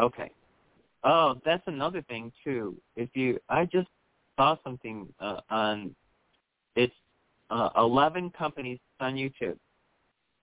[0.00, 0.30] Okay.
[1.04, 2.74] Oh, that's another thing too.
[2.96, 3.88] If you, I just
[4.38, 5.94] saw something uh, on,
[6.74, 6.94] it's
[7.50, 9.56] uh, 11 companies on YouTube.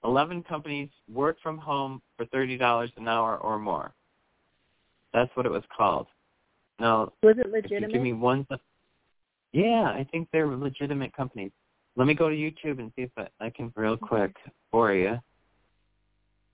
[0.03, 2.59] 11 companies work from home for $30
[2.97, 3.93] an hour or more.
[5.13, 6.07] That's what it was called.
[6.79, 7.91] Now, Was it legitimate?
[7.91, 8.47] give me one,
[9.51, 11.51] yeah, I think they're legitimate companies.
[11.95, 14.35] Let me go to YouTube and see if I, I can real quick
[14.71, 15.19] for you.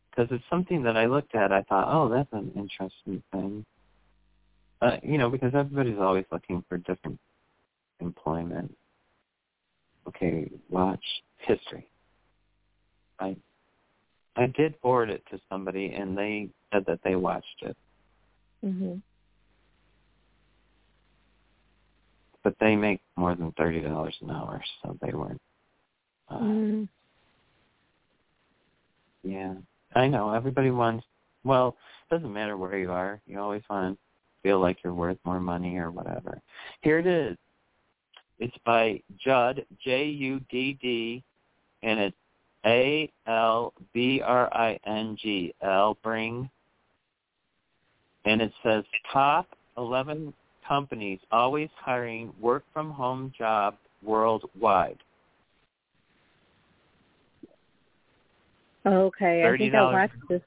[0.10, 1.54] Because it's something that I looked at.
[1.54, 3.66] I thought, oh, that's an interesting thing.
[4.82, 7.20] Uh, you know, because everybody's always looking for different
[8.02, 8.76] employment.
[10.08, 11.04] Okay, watch
[11.38, 11.88] history.
[13.20, 13.36] I
[14.36, 17.76] I did forward it to somebody, and they said that they watched it,
[18.64, 19.02] Mhm.
[22.44, 25.42] but they make more than thirty dollars an hour, so they weren't.
[26.30, 26.90] Uh, Mm.
[29.24, 29.56] Yeah,
[29.96, 30.32] I know.
[30.34, 31.06] Everybody wants.
[31.44, 31.78] Well,
[32.10, 33.22] it doesn't matter where you are.
[33.26, 34.00] You always want to
[34.42, 36.42] feel like you're worth more money or whatever.
[36.82, 37.38] Here it is.
[38.40, 41.24] It's by Judd J U D D,
[41.84, 42.18] and it's
[42.66, 46.50] A L B R I N G L Bring,
[48.26, 49.48] and it says top
[49.78, 50.34] eleven
[50.68, 54.98] companies always hiring work from home job worldwide.
[58.86, 60.42] Okay, I think I watched this.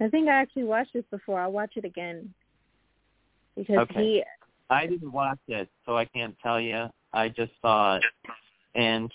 [0.00, 1.40] I think I actually watched this before.
[1.40, 2.32] I'll watch it again.
[3.56, 4.00] Because Okay.
[4.00, 4.24] he
[4.70, 6.86] I didn't watch it, so I can't tell you.
[7.12, 8.04] I just saw it,
[8.76, 9.12] and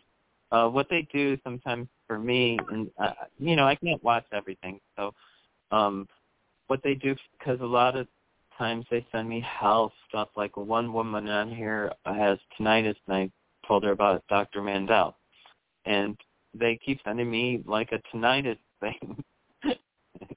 [0.52, 4.80] uh, what they do sometimes for me, and uh, you know, I can't watch everything.
[4.98, 5.14] So,
[5.72, 6.08] um,
[6.68, 8.08] what they do, because a lot of
[8.58, 10.30] times they send me health stuff.
[10.36, 13.32] Like one woman on here has tinnitus, and I
[13.68, 14.62] told her about Dr.
[14.62, 15.16] Mandel,
[15.86, 16.18] and
[16.54, 19.24] they keep sending me like a tinnitus thing.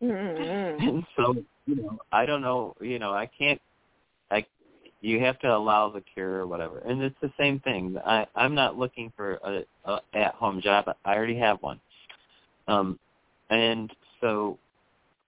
[0.00, 1.36] And so
[1.68, 3.60] you know i don't know you know i can't
[4.30, 4.44] i
[5.00, 8.54] you have to allow the cure or whatever and it's the same thing i i'm
[8.54, 11.78] not looking for a, a at home job i already have one
[12.66, 12.98] um
[13.50, 14.58] and so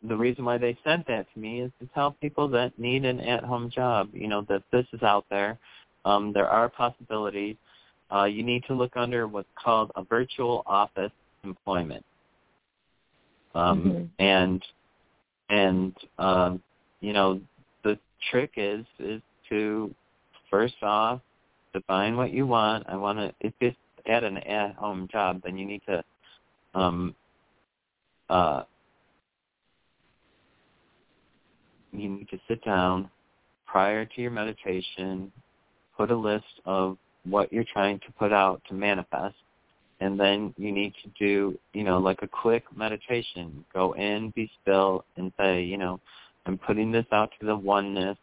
[0.08, 3.20] the reason why they sent that to me is to tell people that need an
[3.20, 5.58] at home job you know that this is out there.
[6.04, 7.56] Um there are possibilities.
[8.14, 11.12] Uh you need to look under what's called a virtual office
[11.44, 12.04] employment.
[13.54, 14.08] Um Mhm.
[14.18, 14.64] and
[15.50, 16.62] and um
[17.00, 17.40] you know
[17.84, 17.98] the
[18.30, 19.94] trick is is to
[20.50, 21.20] first off
[21.72, 22.84] define what you want.
[22.88, 23.76] I want to if it's
[24.06, 26.02] at an at home job then you need to
[26.74, 27.14] um
[28.30, 28.62] uh
[31.92, 33.10] you need to sit down
[33.66, 35.30] prior to your meditation
[35.96, 39.36] put a list of what you're trying to put out to manifest
[40.00, 43.64] and then you need to do, you know, like a quick meditation.
[43.72, 46.00] Go in, be still, and say, you know,
[46.46, 48.16] I'm putting this out to the oneness.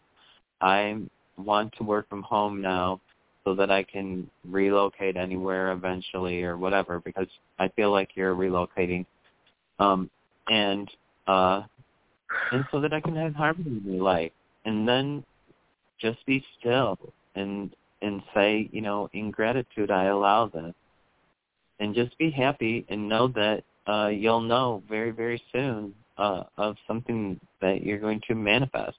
[0.59, 0.97] I
[1.37, 2.99] want to work from home now
[3.45, 7.27] so that I can relocate anywhere eventually or whatever because
[7.59, 9.05] I feel like you're relocating.
[9.79, 10.09] Um
[10.49, 10.89] and
[11.27, 11.61] uh
[12.51, 14.31] and so that I can have harmony in my life.
[14.65, 15.23] And then
[15.99, 16.97] just be still
[17.35, 20.73] and and say, you know, in gratitude I allow this
[21.79, 26.75] and just be happy and know that uh, you'll know very, very soon uh, of
[26.87, 28.97] something that you're going to manifest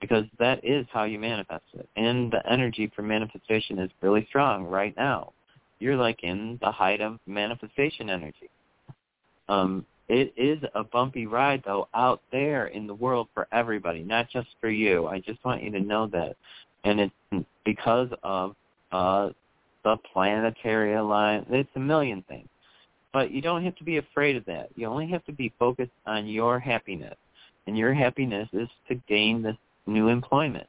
[0.00, 1.88] because that is how you manifest it.
[1.96, 5.32] And the energy for manifestation is really strong right now.
[5.78, 8.50] You're like in the height of manifestation energy.
[9.48, 14.30] Um, it is a bumpy ride though out there in the world for everybody, not
[14.30, 15.06] just for you.
[15.06, 16.36] I just want you to know that.
[16.84, 18.54] And it's because of
[18.92, 19.30] uh,
[19.84, 21.52] the planetary alignment.
[21.52, 22.48] It's a million things.
[23.12, 24.68] But you don't have to be afraid of that.
[24.76, 27.16] You only have to be focused on your happiness.
[27.66, 30.66] and your happiness is to gain this new employment.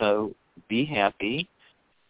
[0.00, 0.34] So
[0.68, 1.48] be happy.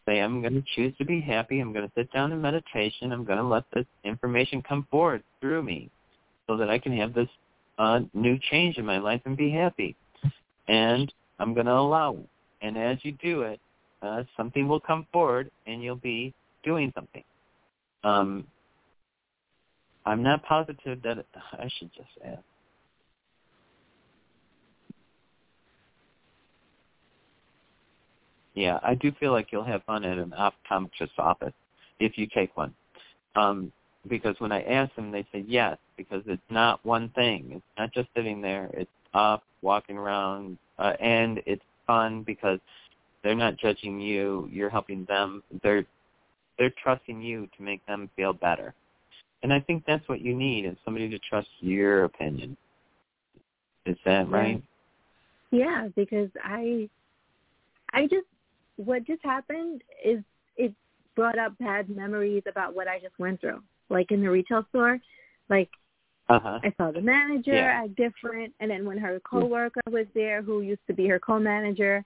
[0.06, 1.60] Say, I'm going to choose to be happy.
[1.60, 3.12] I'm going to sit down in meditation.
[3.12, 5.90] I'm going to let this information come forward through me
[6.48, 7.28] so that I can have this
[7.78, 9.94] uh, new change in my life and be happy.
[10.66, 12.14] And I'm going to allow.
[12.14, 12.28] it.
[12.62, 13.60] And as you do it,
[14.02, 16.34] uh, something will come forward and you'll be
[16.64, 17.22] doing something.
[18.02, 18.46] Um,
[20.06, 22.40] I'm not positive that it, I should just ask.
[28.54, 31.52] Yeah, I do feel like you'll have fun at an optometrist's office
[32.00, 32.74] if you take one.
[33.36, 33.70] Um,
[34.08, 37.50] because when I asked them, they said yes, because it's not one thing.
[37.52, 38.70] It's not just sitting there.
[38.72, 42.60] It's up, walking around, uh, and it's fun because
[43.22, 44.48] they're not judging you.
[44.50, 45.42] You're helping them.
[45.62, 45.84] They're
[46.58, 48.74] they're trusting you to make them feel better.
[49.42, 52.56] And I think that's what you need is somebody to trust your opinion.
[53.86, 54.62] Is that right?
[55.50, 56.88] Yeah, because I
[57.92, 58.26] I just
[58.76, 60.22] what just happened is
[60.56, 60.72] it
[61.16, 63.62] brought up bad memories about what I just went through.
[63.88, 64.98] Like in the retail store,
[65.48, 65.70] like
[66.28, 66.60] uh-huh.
[66.62, 67.82] I saw the manager Yeah.
[67.84, 72.04] act different, and then when her coworker was there, who used to be her co-manager,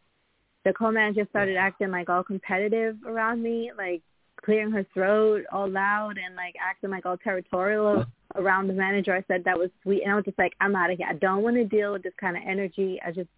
[0.65, 4.01] the co-manager started acting like all competitive around me, like
[4.45, 8.05] clearing her throat all loud and like acting like all territorial
[8.37, 9.15] around the manager.
[9.15, 11.07] I said that was sweet, and I was just like, I'm out of here.
[11.09, 13.01] I don't want to deal with this kind of energy.
[13.05, 13.29] I just,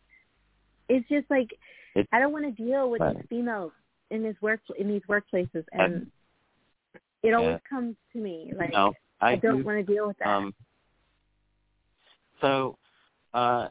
[0.88, 1.50] it's just like
[1.94, 3.16] It- I don't want to deal with Right.
[3.16, 3.72] these females
[4.10, 6.10] in this work in these workplaces, and
[7.22, 7.36] it Yeah.
[7.36, 10.28] always comes to me like no, I, I don't do, want to deal with that.
[10.28, 10.54] Um,
[12.44, 12.76] so,
[13.32, 13.68] uh,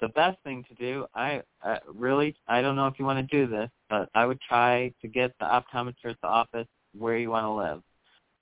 [0.00, 3.36] the best thing to do, I uh, really, I don't know if you want to
[3.36, 6.66] do this, but I would try to get the optometrist's office
[6.98, 7.82] where you want to live,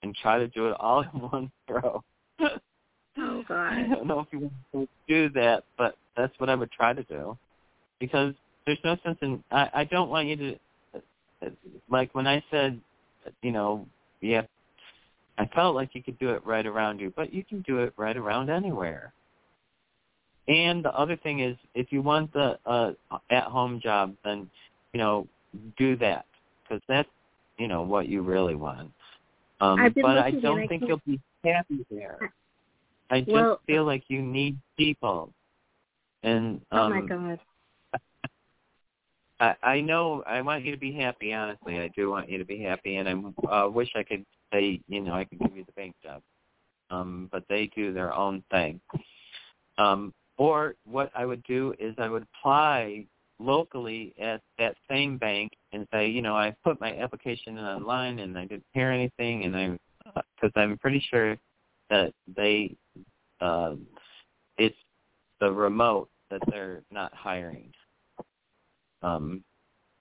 [0.02, 2.02] and try to do it all in one throw.
[2.40, 3.72] oh God!
[3.72, 6.92] I don't know if you want to do that, but that's what I would try
[6.92, 7.38] to do,
[8.00, 8.34] because
[8.66, 9.42] there's no sense in.
[9.52, 11.52] I, I don't want you to,
[11.88, 12.80] like when I said,
[13.42, 13.86] you know,
[14.20, 14.42] yeah,
[15.38, 17.92] I felt like you could do it right around you, but you can do it
[17.96, 19.12] right around anywhere.
[20.49, 22.92] And the other thing is, if you want the uh,
[23.30, 24.49] at-home job, then
[24.92, 25.26] you know,
[25.78, 26.26] do that
[26.62, 27.09] because that's
[27.59, 28.90] you know what you really want.
[29.61, 32.18] Um, but I don't I think can't- you'll be happy there.
[33.11, 35.32] I just Well- feel like you need people,
[36.22, 37.40] and um, oh my God.
[39.40, 41.32] I, I know I want you to be happy.
[41.32, 44.80] Honestly, I do want you to be happy, and I uh, wish I could say,
[44.88, 46.22] you know, I could give you the bank job.
[46.90, 48.80] Um, but they do their own thing.
[49.76, 53.07] Um, or what I would do is I would apply
[53.39, 58.20] locally at that same bank and say, you know, I put my application in online
[58.20, 59.78] and I didn't hear anything, and I'm
[60.37, 61.37] because I'm pretty sure
[61.91, 62.76] that they
[63.41, 63.74] uh,
[64.59, 64.76] it's
[65.41, 67.72] the remote that they're not hiring
[69.03, 69.43] um,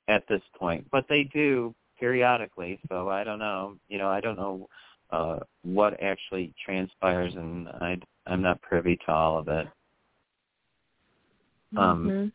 [0.08, 2.80] at this point, but they do periodically.
[2.90, 3.76] So I don't know.
[3.90, 4.68] You know, I don't know
[5.12, 9.68] uh, what actually transpires, and I I'm not privy to all of it.
[11.78, 12.32] Um, Mhm.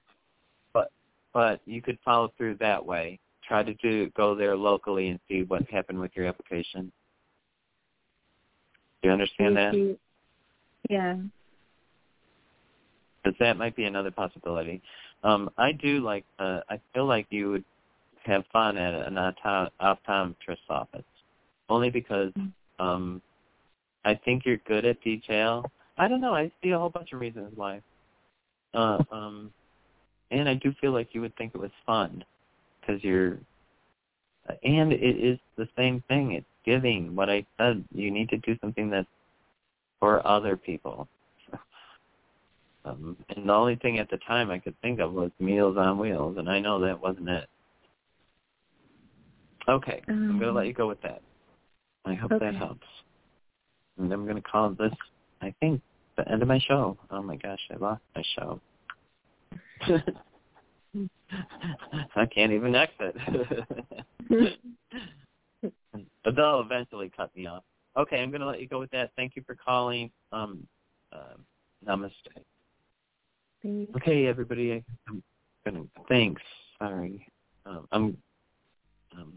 [0.72, 0.90] but
[1.32, 3.18] but you could follow through that way.
[3.42, 6.92] Try to do go there locally and see what happened with your application.
[9.02, 9.98] Do you understand that?
[10.90, 11.18] Yeah.
[13.22, 14.80] Because that might be another possibility.
[15.22, 16.24] Um, I do like.
[16.38, 17.64] Uh, I feel like you would
[18.24, 21.04] have fun at an opto- optometrist's office,
[21.68, 22.32] only because
[22.78, 23.20] um,
[24.04, 25.64] I think you're good at detail.
[25.96, 26.34] I don't know.
[26.34, 27.82] I see a whole bunch of reasons why.
[28.74, 29.52] Uh, um,
[30.30, 32.24] and I do feel like you would think it was fun
[32.80, 33.38] because you're.
[34.64, 36.32] And it is the same thing.
[36.32, 37.14] It's giving.
[37.14, 37.84] What I said.
[37.94, 39.08] You need to do something that's
[40.00, 41.08] for other people.
[42.84, 45.98] Um, and the only thing at the time I could think of was Meals on
[45.98, 47.46] Wheels, and I know that wasn't it.
[49.68, 51.20] Okay, I'm going to Um, let you go with that.
[52.06, 52.46] I hope okay.
[52.46, 52.86] that helps.
[53.98, 54.94] And I'm going to call this,
[55.42, 55.82] I think,
[56.18, 56.98] the end of my show.
[57.10, 58.60] Oh my gosh, I lost my show.
[62.16, 63.16] I can't even exit.
[66.24, 67.62] but they'll eventually cut me off.
[67.96, 69.12] Okay, I'm going to let you go with that.
[69.16, 70.10] Thank you for calling.
[70.32, 70.66] Um,
[71.12, 71.36] uh,
[71.86, 72.12] namaste.
[73.62, 73.90] Thanks.
[73.96, 74.84] Okay, everybody.
[75.08, 75.22] I'm
[75.64, 76.40] gonna thanks.
[76.78, 77.26] Sorry,
[77.66, 78.16] um, I'm
[79.16, 79.34] um,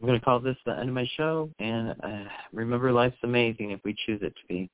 [0.00, 1.50] I'm gonna call this the end of my show.
[1.60, 4.68] And uh, remember, life's amazing if we choose it to be.